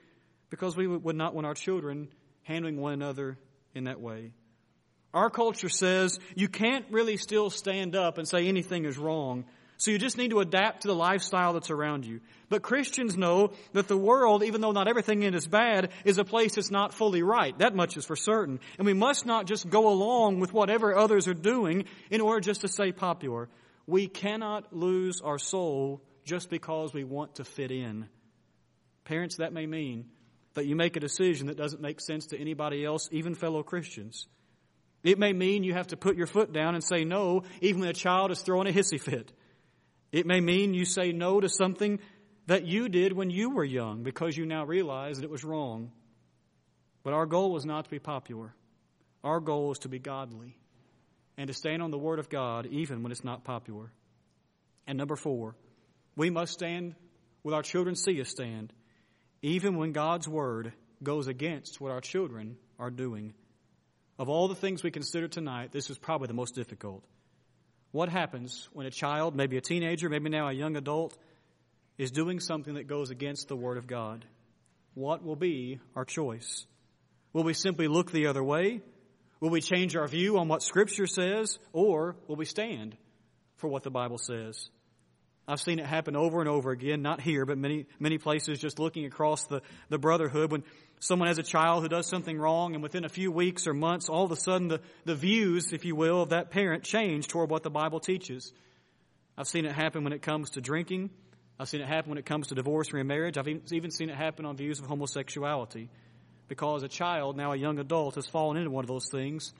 because 0.49 0.75
we 0.75 0.87
would 0.87 1.15
not 1.15 1.33
want 1.33 1.47
our 1.47 1.53
children 1.53 2.09
handling 2.43 2.77
one 2.77 2.93
another 2.93 3.37
in 3.73 3.85
that 3.85 4.01
way. 4.01 4.31
Our 5.15 5.31
culture 5.31 5.69
says 5.69 6.19
you 6.35 6.47
can't 6.47 6.85
really 6.91 7.17
still 7.17 7.49
stand 7.49 7.95
up 7.95 8.19
and 8.19 8.27
say 8.27 8.47
anything 8.47 8.85
is 8.85 8.99
wrong 8.99 9.45
so 9.77 9.91
you 9.91 9.97
just 9.97 10.17
need 10.17 10.29
to 10.29 10.39
adapt 10.39 10.81
to 10.81 10.87
the 10.87 10.95
lifestyle 10.95 11.53
that's 11.53 11.69
around 11.69 12.05
you. 12.05 12.21
But 12.47 12.61
Christians 12.61 13.17
know 13.17 13.51
that 13.73 13.87
the 13.87 13.97
world, 13.97 14.43
even 14.43 14.61
though 14.61 14.71
not 14.71 14.87
everything 14.87 15.23
in 15.23 15.33
it 15.33 15.37
is 15.37 15.47
bad, 15.47 15.89
is 16.05 16.17
a 16.17 16.23
place 16.23 16.55
that's 16.55 16.71
not 16.71 16.93
fully 16.93 17.23
right. 17.23 17.57
That 17.59 17.75
much 17.75 17.97
is 17.97 18.05
for 18.05 18.15
certain. 18.15 18.59
And 18.77 18.85
we 18.85 18.93
must 18.93 19.25
not 19.25 19.47
just 19.47 19.69
go 19.69 19.89
along 19.89 20.39
with 20.39 20.53
whatever 20.53 20.95
others 20.95 21.27
are 21.27 21.33
doing 21.33 21.85
in 22.09 22.21
order 22.21 22.39
just 22.39 22.61
to 22.61 22.69
stay 22.69 22.93
popular. 22.93 23.49
We 23.85 24.07
cannot 24.07 24.73
lose 24.73 25.19
our 25.21 25.37
soul 25.37 26.01
just 26.23 26.49
because 26.49 26.93
we 26.93 27.03
want 27.03 27.35
to 27.35 27.43
fit 27.43 27.71
in. 27.71 28.07
Parents, 29.03 29.37
that 29.37 29.53
may 29.53 29.65
mean 29.65 30.05
that 30.53 30.65
you 30.65 30.75
make 30.77 30.95
a 30.95 31.01
decision 31.01 31.47
that 31.47 31.57
doesn't 31.57 31.81
make 31.81 31.99
sense 31.99 32.27
to 32.27 32.39
anybody 32.39 32.85
else, 32.85 33.09
even 33.11 33.35
fellow 33.35 33.61
Christians. 33.61 34.25
It 35.05 35.19
may 35.19 35.33
mean 35.33 35.63
you 35.63 35.73
have 35.73 35.87
to 35.87 35.97
put 35.97 36.17
your 36.17 36.25
foot 36.25 36.51
down 36.51 36.73
and 36.73 36.83
say 36.83 37.05
no, 37.05 37.43
even 37.61 37.81
when 37.81 37.89
a 37.89 37.93
child 37.93 38.31
is 38.31 38.41
throwing 38.41 38.67
a 38.67 38.71
hissy 38.71 38.99
fit. 38.99 39.31
It 40.11 40.25
may 40.25 40.41
mean 40.41 40.73
you 40.73 40.83
say 40.83 41.11
no 41.11 41.39
to 41.39 41.47
something 41.47 41.99
that 42.47 42.65
you 42.65 42.89
did 42.89 43.13
when 43.13 43.29
you 43.29 43.51
were 43.51 43.63
young 43.63 44.01
because 44.01 44.35
you 44.35 44.47
now 44.47 44.65
realize 44.65 45.17
that 45.17 45.23
it 45.23 45.29
was 45.29 45.43
wrong. 45.43 45.91
But 47.03 47.13
our 47.13 47.27
goal 47.27 47.51
was 47.51 47.65
not 47.65 47.85
to 47.85 47.91
be 47.91 47.99
popular. 47.99 48.55
Our 49.23 49.39
goal 49.39 49.71
is 49.71 49.79
to 49.79 49.89
be 49.89 49.99
godly 49.99 50.57
and 51.37 51.49
to 51.49 51.53
stand 51.53 51.83
on 51.83 51.91
the 51.91 51.99
Word 51.99 52.17
of 52.17 52.27
God 52.27 52.65
even 52.65 53.03
when 53.03 53.11
it's 53.11 53.23
not 53.23 53.43
popular. 53.43 53.91
And 54.87 54.97
number 54.97 55.15
four, 55.15 55.55
we 56.15 56.31
must 56.31 56.53
stand 56.53 56.95
with 57.43 57.53
our 57.53 57.61
children 57.61 57.95
see 57.95 58.19
us 58.21 58.29
stand, 58.29 58.73
even 59.43 59.77
when 59.77 59.91
God's 59.91 60.27
Word 60.27 60.73
goes 61.03 61.27
against 61.27 61.79
what 61.79 61.91
our 61.91 62.01
children 62.01 62.57
are 62.79 62.89
doing. 62.89 63.35
Of 64.17 64.29
all 64.29 64.47
the 64.47 64.55
things 64.55 64.81
we 64.81 64.91
consider 64.91 65.27
tonight, 65.27 65.71
this 65.71 65.89
is 65.89 65.97
probably 65.97 66.27
the 66.27 66.33
most 66.33 66.55
difficult. 66.55 67.03
What 67.91 68.09
happens 68.09 68.69
when 68.73 68.85
a 68.85 68.91
child, 68.91 69.35
maybe 69.35 69.57
a 69.57 69.61
teenager, 69.61 70.09
maybe 70.09 70.29
now 70.29 70.47
a 70.47 70.53
young 70.53 70.75
adult, 70.75 71.17
is 71.97 72.11
doing 72.11 72.39
something 72.39 72.75
that 72.75 72.87
goes 72.87 73.09
against 73.09 73.47
the 73.47 73.55
Word 73.55 73.77
of 73.77 73.87
God? 73.87 74.25
What 74.93 75.23
will 75.23 75.35
be 75.35 75.79
our 75.95 76.05
choice? 76.05 76.65
Will 77.33 77.43
we 77.43 77.53
simply 77.53 77.87
look 77.87 78.11
the 78.11 78.27
other 78.27 78.43
way? 78.43 78.81
Will 79.41 79.49
we 79.49 79.61
change 79.61 79.95
our 79.95 80.07
view 80.07 80.37
on 80.37 80.47
what 80.47 80.63
Scripture 80.63 81.07
says? 81.07 81.59
Or 81.73 82.15
will 82.27 82.37
we 82.37 82.45
stand 82.45 82.95
for 83.57 83.67
what 83.67 83.83
the 83.83 83.91
Bible 83.91 84.17
says? 84.17 84.69
I've 85.47 85.61
seen 85.61 85.77
it 85.77 85.85
happen 85.85 86.15
over 86.15 86.39
and 86.39 86.49
over 86.49 86.71
again, 86.71 87.03
not 87.03 87.21
here, 87.21 87.45
but 87.45 87.57
many, 87.57 87.85
many 87.99 88.17
places, 88.17 88.59
just 88.59 88.79
looking 88.79 89.05
across 89.05 89.45
the, 89.45 89.61
the 89.89 89.99
brotherhood. 89.99 90.51
When 90.51 90.63
someone 90.99 91.27
has 91.27 91.37
a 91.37 91.43
child 91.43 91.83
who 91.83 91.89
does 91.89 92.07
something 92.07 92.37
wrong, 92.37 92.73
and 92.73 92.81
within 92.81 93.05
a 93.05 93.09
few 93.09 93.31
weeks 93.31 93.67
or 93.67 93.73
months, 93.73 94.09
all 94.09 94.25
of 94.25 94.31
a 94.31 94.35
sudden 94.35 94.69
the, 94.69 94.81
the 95.05 95.13
views, 95.13 95.71
if 95.71 95.85
you 95.85 95.95
will, 95.95 96.23
of 96.23 96.29
that 96.29 96.49
parent 96.49 96.83
change 96.83 97.27
toward 97.27 97.51
what 97.51 97.61
the 97.61 97.69
Bible 97.69 97.99
teaches. 97.99 98.51
I've 99.37 99.47
seen 99.47 99.65
it 99.65 99.73
happen 99.73 100.03
when 100.03 100.13
it 100.13 100.23
comes 100.23 100.51
to 100.51 100.61
drinking. 100.61 101.11
I've 101.59 101.69
seen 101.69 101.81
it 101.81 101.87
happen 101.87 102.09
when 102.09 102.17
it 102.17 102.25
comes 102.25 102.47
to 102.47 102.55
divorce 102.55 102.87
and 102.87 102.95
remarriage. 102.95 103.37
I've 103.37 103.47
even 103.47 103.91
seen 103.91 104.09
it 104.09 104.15
happen 104.15 104.45
on 104.45 104.57
views 104.57 104.79
of 104.79 104.87
homosexuality. 104.87 105.89
Because 106.47 106.83
a 106.83 106.87
child, 106.87 107.37
now 107.37 107.51
a 107.51 107.55
young 107.55 107.79
adult, 107.79 108.15
has 108.15 108.25
fallen 108.25 108.57
into 108.57 108.71
one 108.71 108.83
of 108.83 108.87
those 108.87 109.09
things. 109.09 109.53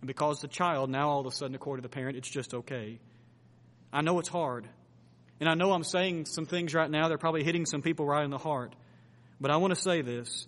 And 0.00 0.08
because 0.08 0.40
the 0.40 0.48
child, 0.48 0.90
now 0.90 1.08
all 1.08 1.20
of 1.20 1.26
a 1.26 1.30
sudden, 1.30 1.54
according 1.54 1.82
to 1.82 1.88
the 1.88 1.94
parent, 1.94 2.16
it's 2.16 2.28
just 2.28 2.54
okay. 2.54 2.98
I 3.92 4.02
know 4.02 4.18
it's 4.18 4.28
hard. 4.28 4.68
And 5.40 5.48
I 5.48 5.54
know 5.54 5.72
I'm 5.72 5.84
saying 5.84 6.26
some 6.26 6.46
things 6.46 6.74
right 6.74 6.90
now 6.90 7.08
that 7.08 7.14
are 7.14 7.18
probably 7.18 7.44
hitting 7.44 7.66
some 7.66 7.82
people 7.82 8.06
right 8.06 8.24
in 8.24 8.30
the 8.30 8.38
heart. 8.38 8.74
But 9.40 9.50
I 9.50 9.56
want 9.56 9.74
to 9.74 9.80
say 9.80 10.02
this. 10.02 10.46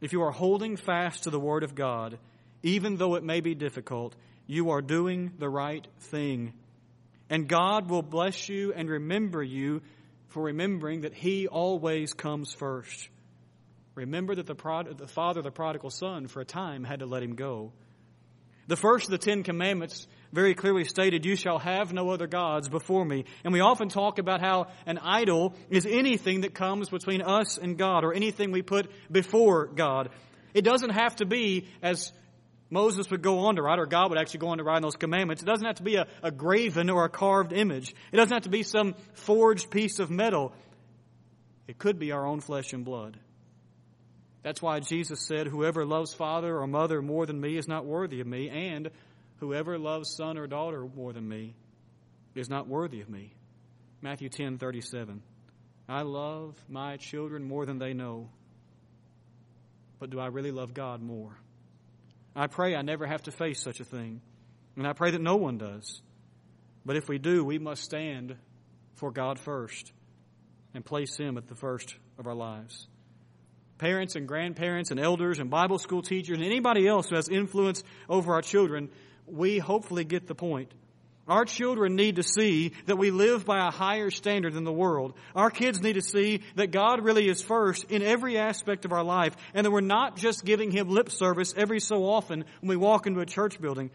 If 0.00 0.12
you 0.12 0.22
are 0.22 0.32
holding 0.32 0.76
fast 0.76 1.24
to 1.24 1.30
the 1.30 1.38
Word 1.38 1.62
of 1.62 1.74
God, 1.76 2.18
even 2.62 2.96
though 2.96 3.14
it 3.14 3.22
may 3.22 3.40
be 3.40 3.54
difficult, 3.54 4.16
you 4.46 4.70
are 4.70 4.82
doing 4.82 5.32
the 5.38 5.48
right 5.48 5.86
thing. 6.00 6.54
And 7.30 7.48
God 7.48 7.88
will 7.88 8.02
bless 8.02 8.48
you 8.48 8.72
and 8.72 8.88
remember 8.90 9.42
you 9.42 9.80
for 10.28 10.42
remembering 10.42 11.02
that 11.02 11.14
He 11.14 11.46
always 11.46 12.12
comes 12.14 12.52
first. 12.52 13.08
Remember 13.94 14.34
that 14.34 14.46
the, 14.46 14.54
prod- 14.54 14.98
the 14.98 15.06
father 15.06 15.40
of 15.40 15.44
the 15.44 15.50
prodigal 15.50 15.90
son, 15.90 16.26
for 16.26 16.40
a 16.40 16.44
time, 16.44 16.82
had 16.82 17.00
to 17.00 17.06
let 17.06 17.22
him 17.22 17.34
go. 17.34 17.72
The 18.66 18.76
first 18.76 19.06
of 19.06 19.10
the 19.10 19.18
Ten 19.18 19.42
Commandments 19.42 20.06
very 20.32 20.54
clearly 20.54 20.84
stated, 20.84 21.24
You 21.24 21.36
shall 21.36 21.58
have 21.58 21.92
no 21.92 22.10
other 22.10 22.26
gods 22.26 22.68
before 22.68 23.04
me. 23.04 23.26
And 23.44 23.52
we 23.52 23.60
often 23.60 23.88
talk 23.88 24.18
about 24.18 24.40
how 24.40 24.68
an 24.86 24.98
idol 24.98 25.54
is 25.68 25.86
anything 25.86 26.40
that 26.40 26.54
comes 26.54 26.88
between 26.88 27.22
us 27.22 27.58
and 27.58 27.76
God 27.76 28.04
or 28.04 28.14
anything 28.14 28.50
we 28.50 28.62
put 28.62 28.90
before 29.10 29.66
God. 29.66 30.08
It 30.54 30.62
doesn't 30.62 30.90
have 30.90 31.16
to 31.16 31.26
be, 31.26 31.68
as 31.82 32.12
Moses 32.70 33.10
would 33.10 33.20
go 33.20 33.40
on 33.40 33.56
to 33.56 33.62
write, 33.62 33.78
or 33.78 33.86
God 33.86 34.08
would 34.10 34.18
actually 34.18 34.40
go 34.40 34.48
on 34.48 34.58
to 34.58 34.64
write 34.64 34.78
in 34.78 34.82
those 34.82 34.96
commandments. 34.96 35.42
It 35.42 35.46
doesn't 35.46 35.66
have 35.66 35.76
to 35.76 35.82
be 35.82 35.96
a, 35.96 36.06
a 36.22 36.30
graven 36.30 36.88
or 36.88 37.04
a 37.04 37.10
carved 37.10 37.52
image. 37.52 37.94
It 38.10 38.16
doesn't 38.16 38.32
have 38.32 38.44
to 38.44 38.50
be 38.50 38.62
some 38.62 38.94
forged 39.12 39.70
piece 39.70 39.98
of 39.98 40.10
metal. 40.10 40.54
It 41.68 41.78
could 41.78 41.98
be 41.98 42.12
our 42.12 42.26
own 42.26 42.40
flesh 42.40 42.72
and 42.72 42.84
blood. 42.84 43.18
That's 44.42 44.60
why 44.60 44.80
Jesus 44.80 45.20
said, 45.20 45.46
Whoever 45.46 45.84
loves 45.84 46.14
father 46.14 46.58
or 46.58 46.66
mother 46.66 47.00
more 47.00 47.26
than 47.26 47.40
me 47.40 47.56
is 47.56 47.68
not 47.68 47.84
worthy 47.84 48.20
of 48.20 48.26
me, 48.26 48.48
and 48.48 48.90
Whoever 49.42 49.76
loves 49.76 50.08
son 50.08 50.38
or 50.38 50.46
daughter 50.46 50.86
more 50.94 51.12
than 51.12 51.28
me 51.28 51.56
is 52.36 52.48
not 52.48 52.68
worthy 52.68 53.00
of 53.00 53.10
me. 53.10 53.34
Matthew 54.00 54.28
10 54.28 54.56
37. 54.58 55.20
I 55.88 56.02
love 56.02 56.54
my 56.68 56.96
children 56.96 57.42
more 57.42 57.66
than 57.66 57.80
they 57.80 57.92
know. 57.92 58.30
But 59.98 60.10
do 60.10 60.20
I 60.20 60.26
really 60.26 60.52
love 60.52 60.74
God 60.74 61.02
more? 61.02 61.36
I 62.36 62.46
pray 62.46 62.76
I 62.76 62.82
never 62.82 63.04
have 63.04 63.24
to 63.24 63.32
face 63.32 63.60
such 63.60 63.80
a 63.80 63.84
thing. 63.84 64.20
And 64.76 64.86
I 64.86 64.92
pray 64.92 65.10
that 65.10 65.20
no 65.20 65.34
one 65.34 65.58
does. 65.58 66.00
But 66.86 66.94
if 66.94 67.08
we 67.08 67.18
do, 67.18 67.44
we 67.44 67.58
must 67.58 67.82
stand 67.82 68.36
for 68.94 69.10
God 69.10 69.40
first 69.40 69.90
and 70.72 70.84
place 70.84 71.16
Him 71.16 71.36
at 71.36 71.48
the 71.48 71.56
first 71.56 71.96
of 72.16 72.28
our 72.28 72.36
lives. 72.36 72.86
Parents 73.78 74.14
and 74.14 74.28
grandparents 74.28 74.92
and 74.92 75.00
elders 75.00 75.40
and 75.40 75.50
Bible 75.50 75.80
school 75.80 76.02
teachers 76.02 76.36
and 76.36 76.46
anybody 76.46 76.86
else 76.86 77.08
who 77.08 77.16
has 77.16 77.28
influence 77.28 77.82
over 78.08 78.34
our 78.34 78.42
children 78.42 78.88
we 79.26 79.58
hopefully 79.58 80.04
get 80.04 80.26
the 80.26 80.34
point. 80.34 80.72
Our 81.28 81.44
children 81.44 81.94
need 81.94 82.16
to 82.16 82.24
see 82.24 82.72
that 82.86 82.98
we 82.98 83.12
live 83.12 83.44
by 83.44 83.66
a 83.66 83.70
higher 83.70 84.10
standard 84.10 84.54
than 84.54 84.64
the 84.64 84.72
world. 84.72 85.14
Our 85.36 85.50
kids 85.50 85.80
need 85.80 85.92
to 85.92 86.02
see 86.02 86.42
that 86.56 86.72
God 86.72 87.04
really 87.04 87.28
is 87.28 87.40
first 87.40 87.90
in 87.92 88.02
every 88.02 88.38
aspect 88.38 88.84
of 88.84 88.92
our 88.92 89.04
life 89.04 89.36
and 89.54 89.64
that 89.64 89.70
we're 89.70 89.80
not 89.80 90.16
just 90.16 90.44
giving 90.44 90.72
Him 90.72 90.88
lip 90.88 91.10
service 91.10 91.54
every 91.56 91.78
so 91.78 92.04
often 92.04 92.44
when 92.60 92.68
we 92.68 92.76
walk 92.76 93.06
into 93.06 93.20
a 93.20 93.26
church 93.26 93.60
building. 93.60 93.90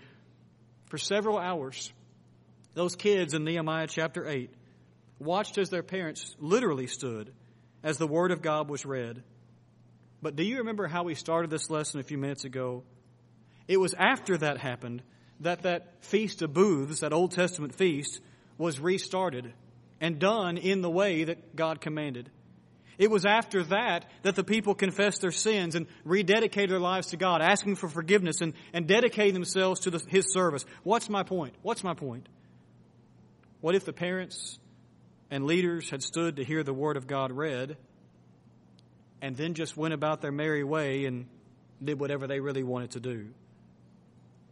For 0.86 0.98
several 0.98 1.38
hours, 1.38 1.92
those 2.76 2.96
kids 2.96 3.34
in 3.34 3.44
Nehemiah 3.44 3.88
chapter 3.88 4.26
8 4.26 4.50
watched 5.20 5.58
as 5.58 5.70
their 5.70 5.84
parents 5.84 6.34
literally 6.40 6.88
stood 6.88 7.34
as 7.84 7.98
the 7.98 8.08
Word 8.08 8.32
of 8.32 8.42
God 8.42 8.70
was 8.70 8.86
read. 8.86 9.22
But 10.22 10.38
do 10.38 10.44
you 10.44 10.60
remember 10.60 10.88
how 10.88 11.04
we 11.04 11.14
started 11.14 11.52
this 11.52 11.70
lesson 11.70 12.00
a 12.00 12.04
few 12.04 12.18
minutes 12.18 12.46
ago? 12.46 12.84
It 13.68 13.78
was 13.78 13.94
after 13.94 14.38
that 14.38 14.60
happened 14.60 15.04
that 15.42 15.64
that 15.64 16.04
feast 16.04 16.42
of 16.42 16.54
booths, 16.54 17.02
that 17.02 17.14
Old 17.14 17.32
Testament 17.32 17.76
feast, 17.76 18.20
was 18.58 18.80
restarted 18.80 19.54
and 20.02 20.20
done 20.20 20.58
in 20.58 20.82
the 20.82 20.90
way 20.90 21.26
that 21.26 21.56
God 21.56 21.82
commanded. 21.82 22.30
It 22.98 23.12
was 23.12 23.26
after 23.26 23.64
that 23.66 24.06
that 24.24 24.36
the 24.36 24.44
people 24.44 24.74
confessed 24.74 25.22
their 25.22 25.32
sins 25.32 25.76
and 25.76 25.86
rededicated 26.06 26.70
their 26.70 26.80
lives 26.80 27.08
to 27.08 27.18
God, 27.18 27.42
asking 27.42 27.76
for 27.76 27.88
forgiveness 27.88 28.42
and, 28.42 28.54
and 28.74 28.88
dedicating 28.88 29.36
themselves 29.36 29.82
to 29.82 29.92
the, 29.92 30.04
His 30.08 30.34
service. 30.34 30.66
What's 30.84 31.10
my 31.10 31.24
point? 31.24 31.54
What's 31.62 31.84
my 31.84 31.94
point? 31.94 32.28
What 33.62 33.76
if 33.76 33.86
the 33.86 33.94
parents 33.94 34.58
and 35.30 35.46
leaders 35.46 35.90
had 35.90 36.02
stood 36.02 36.38
to 36.38 36.44
hear 36.44 36.64
the 36.64 36.74
Word 36.74 36.98
of 36.98 37.06
God 37.06 37.32
read 37.32 37.78
and 39.22 39.36
then 39.36 39.54
just 39.54 39.78
went 39.78 39.94
about 39.94 40.22
their 40.22 40.32
merry 40.32 40.64
way 40.64 41.06
and 41.06 41.28
did 41.84 42.00
whatever 42.00 42.26
they 42.26 42.40
really 42.40 42.64
wanted 42.64 42.92
to 42.92 43.00
do? 43.00 43.28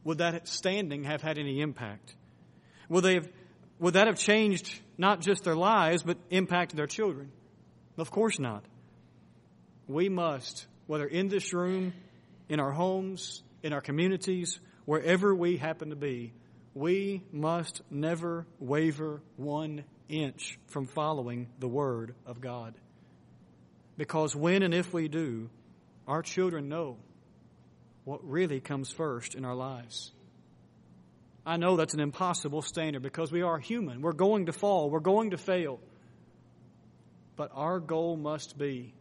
Would 0.06 0.20
that 0.20 0.48
standing 0.48 1.04
have 1.04 1.22
had 1.22 1.38
any 1.38 1.60
impact? 1.60 2.16
Would, 2.88 3.04
they 3.04 3.16
have, 3.16 3.28
would 3.80 3.96
that 3.96 4.08
have 4.08 4.18
changed 4.18 4.80
not 4.98 5.20
just 5.20 5.44
their 5.44 5.56
lives, 5.56 6.04
but 6.04 6.18
impacted 6.30 6.78
their 6.78 6.88
children? 6.88 7.32
Of 7.98 8.12
course 8.12 8.40
not. 8.40 8.64
We 9.88 10.08
must, 10.08 10.68
whether 10.88 11.06
in 11.06 11.28
this 11.28 11.54
room, 11.54 11.94
in 12.48 12.60
our 12.60 12.72
homes, 12.72 13.44
in 13.64 13.74
our 13.74 13.82
communities, 13.82 14.60
wherever 14.86 15.34
we 15.34 15.58
happen 15.58 15.90
to 15.90 15.96
be, 15.96 16.34
we 16.76 17.24
must 17.32 17.82
never 17.90 18.46
waver 18.60 19.22
one 19.38 19.86
inch 20.08 20.60
from 20.68 20.86
following 20.86 21.48
the 21.60 21.68
Word 21.68 22.14
of 22.28 22.42
God. 22.42 22.76
Because 23.98 24.36
when 24.36 24.62
and 24.62 24.74
if 24.74 24.94
we 24.94 25.08
do, 25.08 25.50
our 26.08 26.22
children 26.22 26.70
know 26.70 26.98
what 28.06 28.28
really 28.28 28.60
comes 28.62 28.92
first 28.92 29.36
in 29.36 29.44
our 29.44 29.56
lives. 29.56 30.12
I 31.46 31.58
know 31.58 31.76
that's 31.76 31.94
an 31.94 32.00
impossible 32.00 32.62
standard 32.62 33.04
because 33.04 33.32
we 33.32 33.42
are 33.42 33.60
human. 33.60 34.02
We're 34.02 34.14
going 34.14 34.48
to 34.48 34.54
fall. 34.54 34.90
We're 34.90 35.00
going 35.00 35.32
to 35.32 35.38
fail. 35.38 35.80
But 37.36 37.52
our 37.54 37.80
goal 37.80 38.16
must 38.16 38.58
be 38.58 38.94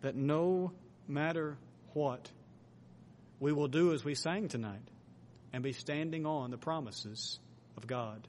that 0.00 0.16
no 0.16 0.72
matter 1.06 1.56
what, 1.92 2.30
we 3.40 3.52
will 3.52 3.68
do 3.68 3.92
as 3.92 4.04
we 4.04 4.14
sang 4.14 4.48
tonight 4.48 4.88
and 5.52 5.62
be 5.62 5.72
standing 5.72 6.26
on 6.26 6.50
the 6.50 6.58
promises 6.58 7.38
of 7.76 7.86
God. 7.86 8.26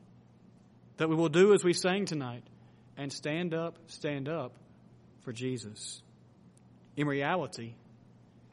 That 0.98 1.10
we 1.10 1.16
will 1.16 1.30
do 1.30 1.54
as 1.54 1.64
we 1.64 1.74
sang 1.74 2.06
tonight 2.06 2.44
and 2.98 3.12
stand 3.12 3.54
up, 3.54 3.78
stand 3.88 4.28
up 4.30 4.54
for 5.22 5.34
Jesus. 5.34 6.02
In 6.96 7.08
reality, 7.08 7.74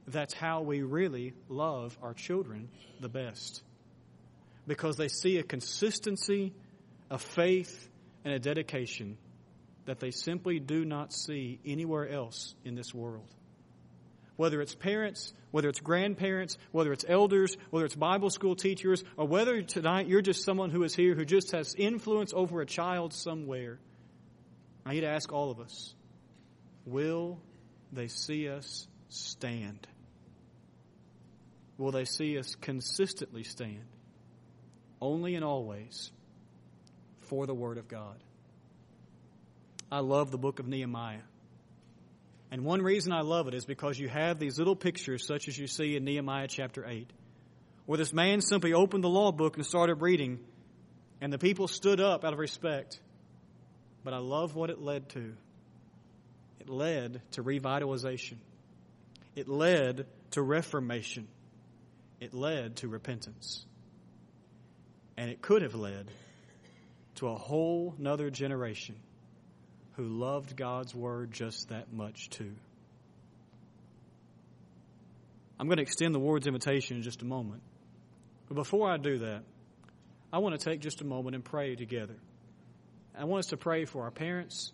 that's 0.08 0.34
how 0.34 0.62
we 0.62 0.82
really 0.82 1.34
love 1.48 1.96
our 2.02 2.14
children 2.14 2.68
the 3.00 3.08
best. 3.08 3.62
Because 4.66 4.96
they 4.96 5.08
see 5.08 5.38
a 5.38 5.42
consistency, 5.42 6.52
a 7.10 7.18
faith, 7.18 7.88
and 8.24 8.34
a 8.34 8.38
dedication 8.38 9.16
that 9.86 10.00
they 10.00 10.10
simply 10.10 10.58
do 10.58 10.84
not 10.84 11.12
see 11.12 11.60
anywhere 11.64 12.08
else 12.08 12.54
in 12.64 12.74
this 12.74 12.92
world. 12.92 13.28
Whether 14.36 14.60
it's 14.60 14.74
parents, 14.74 15.32
whether 15.50 15.68
it's 15.68 15.80
grandparents, 15.80 16.58
whether 16.72 16.92
it's 16.92 17.04
elders, 17.08 17.56
whether 17.70 17.86
it's 17.86 17.94
Bible 17.94 18.28
school 18.28 18.54
teachers, 18.54 19.02
or 19.16 19.26
whether 19.26 19.62
tonight 19.62 20.08
you're 20.08 20.20
just 20.20 20.44
someone 20.44 20.70
who 20.70 20.82
is 20.82 20.94
here 20.94 21.14
who 21.14 21.24
just 21.24 21.52
has 21.52 21.74
influence 21.74 22.32
over 22.34 22.60
a 22.60 22.66
child 22.66 23.14
somewhere, 23.14 23.78
I 24.84 24.94
need 24.94 25.00
to 25.00 25.08
ask 25.08 25.32
all 25.32 25.50
of 25.50 25.60
us 25.60 25.94
will 26.84 27.40
they 27.92 28.08
see 28.08 28.48
us 28.48 28.86
stand? 29.08 29.86
Will 31.78 31.90
they 31.90 32.04
see 32.04 32.38
us 32.38 32.54
consistently 32.54 33.42
stand? 33.42 33.84
Only 35.00 35.34
and 35.34 35.44
always 35.44 36.10
for 37.20 37.46
the 37.46 37.54
Word 37.54 37.78
of 37.78 37.88
God. 37.88 38.16
I 39.90 40.00
love 40.00 40.30
the 40.30 40.38
book 40.38 40.58
of 40.58 40.66
Nehemiah. 40.66 41.22
And 42.50 42.64
one 42.64 42.82
reason 42.82 43.12
I 43.12 43.20
love 43.20 43.48
it 43.48 43.54
is 43.54 43.64
because 43.64 43.98
you 43.98 44.08
have 44.08 44.38
these 44.38 44.58
little 44.58 44.76
pictures, 44.76 45.26
such 45.26 45.48
as 45.48 45.58
you 45.58 45.66
see 45.66 45.96
in 45.96 46.04
Nehemiah 46.04 46.48
chapter 46.48 46.86
8, 46.86 47.10
where 47.86 47.98
this 47.98 48.12
man 48.12 48.40
simply 48.40 48.72
opened 48.72 49.04
the 49.04 49.08
law 49.08 49.32
book 49.32 49.56
and 49.56 49.66
started 49.66 49.96
reading, 49.96 50.38
and 51.20 51.32
the 51.32 51.38
people 51.38 51.68
stood 51.68 52.00
up 52.00 52.24
out 52.24 52.32
of 52.32 52.38
respect. 52.38 53.00
But 54.04 54.14
I 54.14 54.18
love 54.18 54.54
what 54.54 54.70
it 54.70 54.80
led 54.80 55.08
to. 55.10 55.34
It 56.60 56.68
led 56.68 57.20
to 57.32 57.42
revitalization, 57.42 58.36
it 59.34 59.48
led 59.48 60.06
to 60.32 60.42
reformation, 60.42 61.28
it 62.20 62.34
led 62.34 62.76
to 62.76 62.88
repentance. 62.88 63.64
And 65.16 65.30
it 65.30 65.40
could 65.40 65.62
have 65.62 65.74
led 65.74 66.10
to 67.16 67.28
a 67.28 67.34
whole 67.34 67.94
nother 67.98 68.30
generation 68.30 68.96
who 69.96 70.04
loved 70.04 70.56
God's 70.56 70.94
word 70.94 71.32
just 71.32 71.70
that 71.70 71.92
much 71.92 72.28
too. 72.30 72.52
I'm 75.58 75.68
going 75.68 75.78
to 75.78 75.82
extend 75.82 76.14
the 76.14 76.18
Lord's 76.18 76.46
invitation 76.46 76.98
in 76.98 77.02
just 77.02 77.22
a 77.22 77.24
moment. 77.24 77.62
But 78.48 78.54
before 78.54 78.90
I 78.90 78.98
do 78.98 79.18
that, 79.18 79.42
I 80.32 80.38
want 80.38 80.58
to 80.58 80.62
take 80.62 80.80
just 80.80 81.00
a 81.00 81.04
moment 81.04 81.34
and 81.34 81.42
pray 81.44 81.76
together. 81.76 82.16
I 83.18 83.24
want 83.24 83.40
us 83.40 83.46
to 83.46 83.56
pray 83.56 83.86
for 83.86 84.02
our 84.02 84.10
parents. 84.10 84.72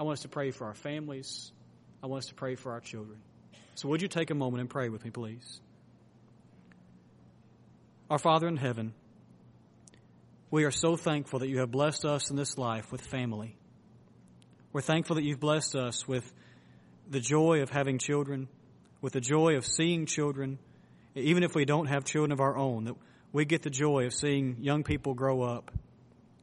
I 0.00 0.04
want 0.04 0.18
us 0.18 0.22
to 0.22 0.28
pray 0.28 0.50
for 0.50 0.66
our 0.66 0.74
families. 0.74 1.52
I 2.02 2.06
want 2.06 2.24
us 2.24 2.28
to 2.28 2.34
pray 2.34 2.54
for 2.54 2.72
our 2.72 2.80
children. 2.80 3.18
So, 3.74 3.88
would 3.88 4.00
you 4.00 4.08
take 4.08 4.30
a 4.30 4.34
moment 4.34 4.62
and 4.62 4.70
pray 4.70 4.88
with 4.88 5.04
me, 5.04 5.10
please? 5.10 5.60
Our 8.08 8.18
Father 8.18 8.46
in 8.46 8.56
heaven, 8.56 8.94
we 10.52 10.62
are 10.62 10.70
so 10.70 10.94
thankful 10.94 11.40
that 11.40 11.48
you 11.48 11.58
have 11.58 11.72
blessed 11.72 12.04
us 12.04 12.30
in 12.30 12.36
this 12.36 12.56
life 12.56 12.92
with 12.92 13.00
family. 13.00 13.56
We're 14.72 14.80
thankful 14.80 15.16
that 15.16 15.24
you've 15.24 15.40
blessed 15.40 15.74
us 15.74 16.06
with 16.06 16.32
the 17.10 17.18
joy 17.18 17.62
of 17.62 17.70
having 17.70 17.98
children, 17.98 18.46
with 19.00 19.12
the 19.12 19.20
joy 19.20 19.56
of 19.56 19.66
seeing 19.66 20.06
children, 20.06 20.60
even 21.16 21.42
if 21.42 21.56
we 21.56 21.64
don't 21.64 21.86
have 21.86 22.04
children 22.04 22.30
of 22.30 22.38
our 22.38 22.56
own, 22.56 22.84
that 22.84 22.94
we 23.32 23.44
get 23.44 23.62
the 23.62 23.70
joy 23.70 24.04
of 24.06 24.14
seeing 24.14 24.58
young 24.60 24.84
people 24.84 25.14
grow 25.14 25.42
up 25.42 25.72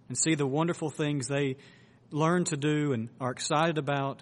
and 0.10 0.18
see 0.18 0.36
the 0.36 0.46
wonderful 0.46 0.90
things 0.90 1.30
they 1.30 1.56
learn 2.12 2.44
to 2.44 2.58
do 2.58 2.92
and 2.92 3.08
are 3.22 3.32
excited 3.32 3.78
about. 3.78 4.22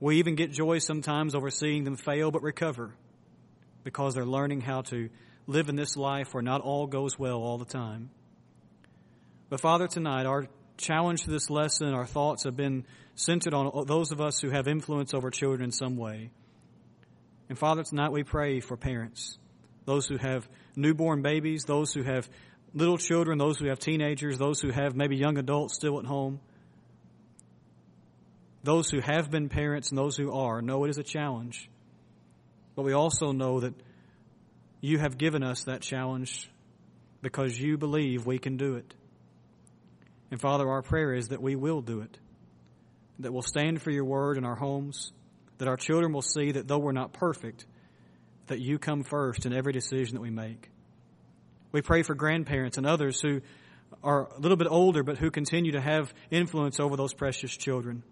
We 0.00 0.20
even 0.20 0.36
get 0.36 0.52
joy 0.52 0.78
sometimes 0.78 1.34
over 1.34 1.50
seeing 1.50 1.84
them 1.84 1.96
fail 1.96 2.30
but 2.30 2.42
recover 2.42 2.94
because 3.84 4.14
they're 4.14 4.24
learning 4.24 4.62
how 4.62 4.80
to 4.82 5.10
live 5.48 5.70
in 5.70 5.76
this 5.76 5.96
life 5.96 6.34
where 6.34 6.42
not 6.42 6.60
all 6.60 6.86
goes 6.86 7.18
well 7.18 7.38
all 7.38 7.58
the 7.58 7.64
time. 7.64 8.10
But 9.48 9.60
Father, 9.60 9.88
tonight 9.88 10.26
our 10.26 10.46
challenge 10.76 11.24
to 11.24 11.30
this 11.30 11.50
lesson, 11.50 11.94
our 11.94 12.06
thoughts 12.06 12.44
have 12.44 12.54
been 12.54 12.84
centered 13.14 13.54
on 13.54 13.86
those 13.86 14.12
of 14.12 14.20
us 14.20 14.38
who 14.40 14.50
have 14.50 14.68
influence 14.68 15.14
over 15.14 15.30
children 15.30 15.64
in 15.64 15.72
some 15.72 15.96
way. 15.96 16.30
And 17.48 17.58
Father, 17.58 17.82
tonight 17.82 18.12
we 18.12 18.24
pray 18.24 18.60
for 18.60 18.76
parents, 18.76 19.38
those 19.86 20.06
who 20.06 20.18
have 20.18 20.46
newborn 20.76 21.22
babies, 21.22 21.64
those 21.64 21.94
who 21.94 22.02
have 22.02 22.28
little 22.74 22.98
children, 22.98 23.38
those 23.38 23.58
who 23.58 23.68
have 23.68 23.78
teenagers, 23.78 24.36
those 24.36 24.60
who 24.60 24.70
have 24.70 24.94
maybe 24.94 25.16
young 25.16 25.38
adults 25.38 25.74
still 25.74 25.98
at 25.98 26.04
home. 26.04 26.40
Those 28.64 28.90
who 28.90 29.00
have 29.00 29.30
been 29.30 29.48
parents 29.48 29.88
and 29.88 29.96
those 29.96 30.14
who 30.14 30.30
are 30.32 30.60
know 30.60 30.84
it 30.84 30.90
is 30.90 30.98
a 30.98 31.02
challenge. 31.02 31.70
But 32.76 32.82
we 32.82 32.92
also 32.92 33.32
know 33.32 33.60
that 33.60 33.72
you 34.80 34.98
have 34.98 35.18
given 35.18 35.42
us 35.42 35.64
that 35.64 35.80
challenge 35.80 36.48
because 37.22 37.58
you 37.58 37.76
believe 37.76 38.26
we 38.26 38.38
can 38.38 38.56
do 38.56 38.76
it. 38.76 38.94
And 40.30 40.40
Father, 40.40 40.68
our 40.68 40.82
prayer 40.82 41.14
is 41.14 41.28
that 41.28 41.42
we 41.42 41.56
will 41.56 41.80
do 41.80 42.00
it, 42.00 42.18
that 43.18 43.32
we'll 43.32 43.42
stand 43.42 43.82
for 43.82 43.90
your 43.90 44.04
word 44.04 44.36
in 44.36 44.44
our 44.44 44.54
homes, 44.54 45.12
that 45.58 45.68
our 45.68 45.76
children 45.76 46.12
will 46.12 46.22
see 46.22 46.52
that 46.52 46.68
though 46.68 46.78
we're 46.78 46.92
not 46.92 47.12
perfect, 47.12 47.66
that 48.46 48.60
you 48.60 48.78
come 48.78 49.02
first 49.02 49.46
in 49.46 49.52
every 49.52 49.72
decision 49.72 50.14
that 50.14 50.20
we 50.20 50.30
make. 50.30 50.70
We 51.72 51.82
pray 51.82 52.02
for 52.02 52.14
grandparents 52.14 52.78
and 52.78 52.86
others 52.86 53.20
who 53.20 53.40
are 54.02 54.28
a 54.34 54.38
little 54.38 54.56
bit 54.56 54.68
older 54.70 55.02
but 55.02 55.18
who 55.18 55.30
continue 55.30 55.72
to 55.72 55.80
have 55.80 56.12
influence 56.30 56.78
over 56.78 56.96
those 56.96 57.14
precious 57.14 57.56
children. 57.56 58.02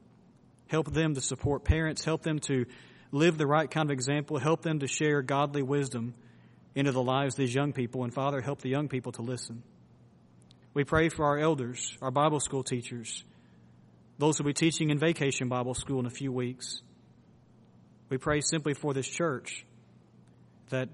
Help 0.68 0.92
them 0.92 1.14
to 1.14 1.20
support 1.20 1.64
parents, 1.64 2.05
help 2.05 2.22
them 2.22 2.40
to 2.40 2.66
live 3.12 3.38
the 3.38 3.46
right 3.46 3.70
kind 3.70 3.88
of 3.88 3.92
example, 3.92 4.38
help 4.38 4.62
them 4.62 4.81
to 4.81 4.88
share 4.88 5.22
godly 5.22 5.62
wisdom 5.62 6.14
into 6.76 6.92
the 6.92 7.02
lives 7.02 7.34
of 7.34 7.38
these 7.38 7.54
young 7.54 7.72
people, 7.72 8.04
and 8.04 8.12
Father, 8.12 8.42
help 8.42 8.60
the 8.60 8.68
young 8.68 8.86
people 8.86 9.10
to 9.12 9.22
listen. 9.22 9.62
We 10.74 10.84
pray 10.84 11.08
for 11.08 11.24
our 11.24 11.38
elders, 11.38 11.96
our 12.02 12.10
Bible 12.10 12.38
school 12.38 12.62
teachers, 12.62 13.24
those 14.18 14.36
who 14.36 14.44
will 14.44 14.50
be 14.50 14.54
teaching 14.54 14.90
in 14.90 14.98
vacation 14.98 15.48
Bible 15.48 15.74
school 15.74 15.98
in 16.00 16.06
a 16.06 16.10
few 16.10 16.30
weeks. 16.30 16.82
We 18.10 18.18
pray 18.18 18.42
simply 18.42 18.74
for 18.74 18.92
this 18.92 19.08
church 19.08 19.64
that 20.68 20.90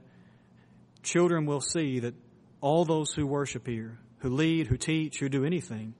children 1.03 1.47
will 1.47 1.61
see 1.61 1.99
that 1.99 2.15
all 2.61 2.85
those 2.85 3.13
who 3.13 3.27
worship 3.27 3.67
here, 3.67 3.99
who 4.19 4.31
lead, 4.31 4.69
who 4.69 4.77
teach, 4.77 5.19
who 5.19 5.29
do 5.29 5.45
anything, 5.45 5.95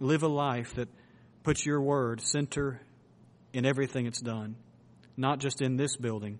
live 0.00 0.22
a 0.22 0.28
life 0.28 0.74
that 0.74 0.88
puts 1.42 1.64
your 1.64 1.80
word 1.80 2.20
center 2.20 2.82
in 3.54 3.64
everything 3.64 4.04
it's 4.04 4.20
done, 4.20 4.56
not 5.16 5.38
just 5.38 5.62
in 5.62 5.76
this 5.76 5.96
building, 5.96 6.38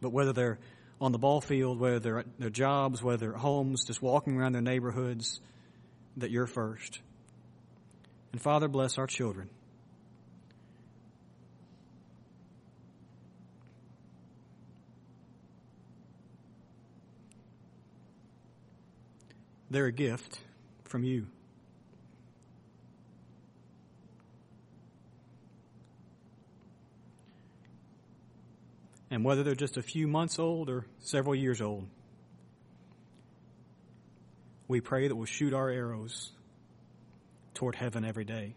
but 0.00 0.10
whether 0.10 0.32
they're 0.32 0.60
on 1.00 1.12
the 1.12 1.18
ball 1.18 1.40
field, 1.40 1.78
whether 1.78 1.98
they're 1.98 2.18
at 2.20 2.38
their 2.38 2.50
jobs, 2.50 3.02
whether 3.02 3.18
they're 3.18 3.34
at 3.34 3.40
homes, 3.40 3.84
just 3.84 4.00
walking 4.00 4.36
around 4.36 4.52
their 4.52 4.62
neighborhoods 4.62 5.40
that 6.16 6.30
you're 6.30 6.46
first. 6.46 7.00
And 8.32 8.40
Father, 8.40 8.68
bless 8.68 8.98
our 8.98 9.06
children. 9.06 9.50
They're 19.70 19.86
a 19.86 19.92
gift 19.92 20.38
from 20.84 21.04
you. 21.04 21.26
And 29.16 29.24
whether 29.24 29.42
they're 29.42 29.54
just 29.54 29.78
a 29.78 29.82
few 29.82 30.06
months 30.06 30.38
old 30.38 30.68
or 30.68 30.84
several 30.98 31.34
years 31.34 31.62
old, 31.62 31.88
we 34.68 34.82
pray 34.82 35.08
that 35.08 35.16
we'll 35.16 35.24
shoot 35.24 35.54
our 35.54 35.70
arrows 35.70 36.32
toward 37.54 37.76
heaven 37.76 38.04
every 38.04 38.26
day. 38.26 38.56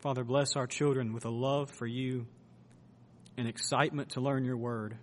Father, 0.00 0.22
bless 0.22 0.54
our 0.54 0.66
children 0.66 1.14
with 1.14 1.24
a 1.24 1.30
love 1.30 1.70
for 1.70 1.86
you 1.86 2.26
and 3.38 3.48
excitement 3.48 4.10
to 4.10 4.20
learn 4.20 4.44
your 4.44 4.58
word. 4.58 4.98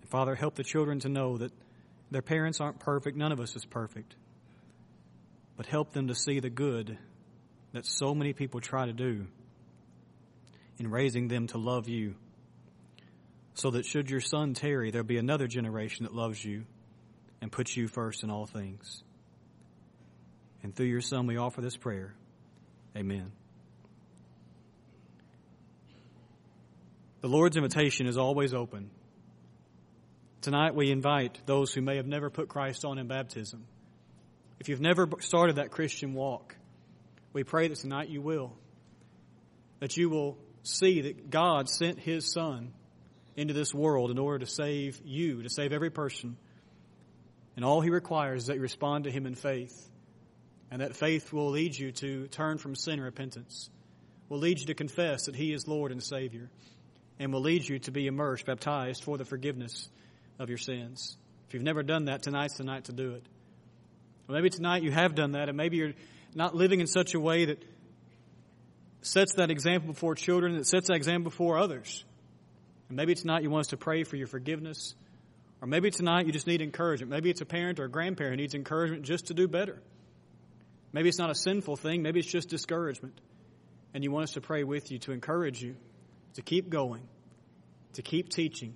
And 0.00 0.10
Father, 0.10 0.34
help 0.34 0.56
the 0.56 0.64
children 0.64 0.98
to 0.98 1.08
know 1.08 1.38
that 1.38 1.52
their 2.10 2.20
parents 2.20 2.60
aren't 2.60 2.80
perfect. 2.80 3.16
None 3.16 3.30
of 3.30 3.38
us 3.38 3.54
is 3.54 3.64
perfect. 3.64 4.16
But 5.56 5.66
help 5.66 5.92
them 5.92 6.08
to 6.08 6.16
see 6.16 6.40
the 6.40 6.50
good 6.50 6.98
that 7.74 7.86
so 7.86 8.12
many 8.12 8.32
people 8.32 8.60
try 8.60 8.86
to 8.86 8.92
do 8.92 9.28
in 10.78 10.90
raising 10.90 11.28
them 11.28 11.46
to 11.48 11.58
love 11.58 11.88
you. 11.88 12.14
So 13.54 13.70
that 13.72 13.84
should 13.84 14.08
your 14.08 14.20
son 14.20 14.54
tarry, 14.54 14.90
there'll 14.90 15.06
be 15.06 15.18
another 15.18 15.48
generation 15.48 16.04
that 16.04 16.14
loves 16.14 16.44
you 16.44 16.64
and 17.40 17.50
puts 17.50 17.76
you 17.76 17.88
first 17.88 18.22
in 18.22 18.30
all 18.30 18.46
things. 18.46 19.02
And 20.62 20.74
through 20.74 20.86
your 20.86 21.00
Son, 21.00 21.26
we 21.26 21.36
offer 21.36 21.60
this 21.60 21.76
prayer. 21.76 22.14
Amen. 22.96 23.32
The 27.20 27.28
Lord's 27.28 27.56
invitation 27.56 28.06
is 28.06 28.16
always 28.16 28.54
open. 28.54 28.90
Tonight, 30.40 30.74
we 30.74 30.90
invite 30.90 31.40
those 31.46 31.72
who 31.72 31.80
may 31.80 31.96
have 31.96 32.06
never 32.06 32.30
put 32.30 32.48
Christ 32.48 32.84
on 32.84 32.98
in 32.98 33.08
baptism. 33.08 33.64
If 34.60 34.68
you've 34.68 34.80
never 34.80 35.08
started 35.20 35.56
that 35.56 35.70
Christian 35.70 36.14
walk, 36.14 36.56
we 37.32 37.44
pray 37.44 37.68
that 37.68 37.78
tonight 37.78 38.08
you 38.08 38.20
will. 38.20 38.56
That 39.80 39.96
you 39.96 40.10
will 40.10 40.38
see 40.68 41.02
that 41.02 41.30
God 41.30 41.68
sent 41.68 41.98
His 41.98 42.30
Son 42.30 42.72
into 43.36 43.54
this 43.54 43.72
world 43.72 44.10
in 44.10 44.18
order 44.18 44.44
to 44.44 44.50
save 44.50 45.00
you, 45.04 45.42
to 45.42 45.50
save 45.50 45.72
every 45.72 45.90
person. 45.90 46.36
And 47.56 47.64
all 47.64 47.80
He 47.80 47.90
requires 47.90 48.42
is 48.42 48.46
that 48.48 48.56
you 48.56 48.62
respond 48.62 49.04
to 49.04 49.10
Him 49.10 49.26
in 49.26 49.34
faith. 49.34 49.88
And 50.70 50.82
that 50.82 50.96
faith 50.96 51.32
will 51.32 51.50
lead 51.50 51.76
you 51.76 51.92
to 51.92 52.26
turn 52.28 52.58
from 52.58 52.74
sin 52.74 52.94
and 52.94 53.02
repentance, 53.02 53.70
will 54.28 54.38
lead 54.38 54.60
you 54.60 54.66
to 54.66 54.74
confess 54.74 55.24
that 55.24 55.34
He 55.34 55.52
is 55.52 55.66
Lord 55.66 55.92
and 55.92 56.02
Savior, 56.02 56.50
and 57.18 57.32
will 57.32 57.40
lead 57.40 57.66
you 57.66 57.78
to 57.80 57.90
be 57.90 58.06
immersed, 58.06 58.44
baptized 58.44 59.02
for 59.02 59.16
the 59.16 59.24
forgiveness 59.24 59.88
of 60.38 60.50
your 60.50 60.58
sins. 60.58 61.16
If 61.48 61.54
you've 61.54 61.62
never 61.62 61.82
done 61.82 62.04
that, 62.04 62.22
tonight's 62.22 62.58
the 62.58 62.64
night 62.64 62.84
to 62.84 62.92
do 62.92 63.12
it. 63.12 63.24
Or 64.28 64.34
maybe 64.34 64.50
tonight 64.50 64.82
you 64.82 64.90
have 64.90 65.14
done 65.14 65.32
that, 65.32 65.48
and 65.48 65.56
maybe 65.56 65.78
you're 65.78 65.94
not 66.34 66.54
living 66.54 66.80
in 66.80 66.86
such 66.86 67.14
a 67.14 67.20
way 67.20 67.46
that 67.46 67.64
sets 69.02 69.34
that 69.34 69.50
example 69.50 69.92
before 69.92 70.14
children, 70.14 70.56
that 70.56 70.66
sets 70.66 70.88
that 70.88 70.94
example 70.94 71.30
before 71.30 71.58
others. 71.58 72.04
And 72.88 72.96
maybe 72.96 73.14
tonight 73.14 73.42
you 73.42 73.50
want 73.50 73.62
us 73.62 73.66
to 73.68 73.76
pray 73.76 74.04
for 74.04 74.16
your 74.16 74.26
forgiveness. 74.26 74.94
Or 75.60 75.68
maybe 75.68 75.90
tonight 75.90 76.26
you 76.26 76.32
just 76.32 76.46
need 76.46 76.62
encouragement. 76.62 77.10
Maybe 77.10 77.30
it's 77.30 77.40
a 77.40 77.46
parent 77.46 77.80
or 77.80 77.84
a 77.84 77.90
grandparent 77.90 78.34
who 78.34 78.42
needs 78.42 78.54
encouragement 78.54 79.02
just 79.02 79.26
to 79.26 79.34
do 79.34 79.48
better. 79.48 79.80
Maybe 80.92 81.08
it's 81.08 81.18
not 81.18 81.30
a 81.30 81.34
sinful 81.34 81.76
thing, 81.76 82.02
maybe 82.02 82.20
it's 82.20 82.30
just 82.30 82.48
discouragement. 82.48 83.20
And 83.92 84.04
you 84.04 84.10
want 84.10 84.24
us 84.24 84.32
to 84.32 84.40
pray 84.40 84.64
with 84.64 84.90
you 84.90 84.98
to 85.00 85.12
encourage 85.12 85.62
you 85.62 85.76
to 86.34 86.42
keep 86.42 86.70
going, 86.70 87.02
to 87.94 88.02
keep 88.02 88.28
teaching, 88.28 88.74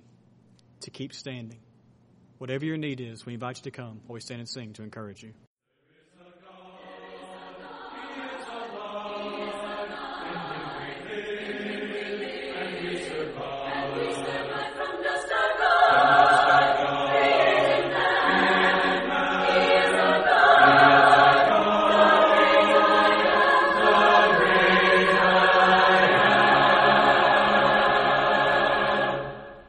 to 0.81 0.91
keep 0.91 1.15
standing. 1.15 1.61
Whatever 2.39 2.65
your 2.65 2.77
need 2.77 3.01
is, 3.01 3.25
we 3.25 3.35
invite 3.35 3.59
you 3.59 3.63
to 3.65 3.71
come 3.71 4.01
while 4.07 4.15
we 4.15 4.21
stand 4.21 4.41
and 4.41 4.49
sing 4.49 4.73
to 4.75 4.83
encourage 4.83 5.23
you. 5.23 5.33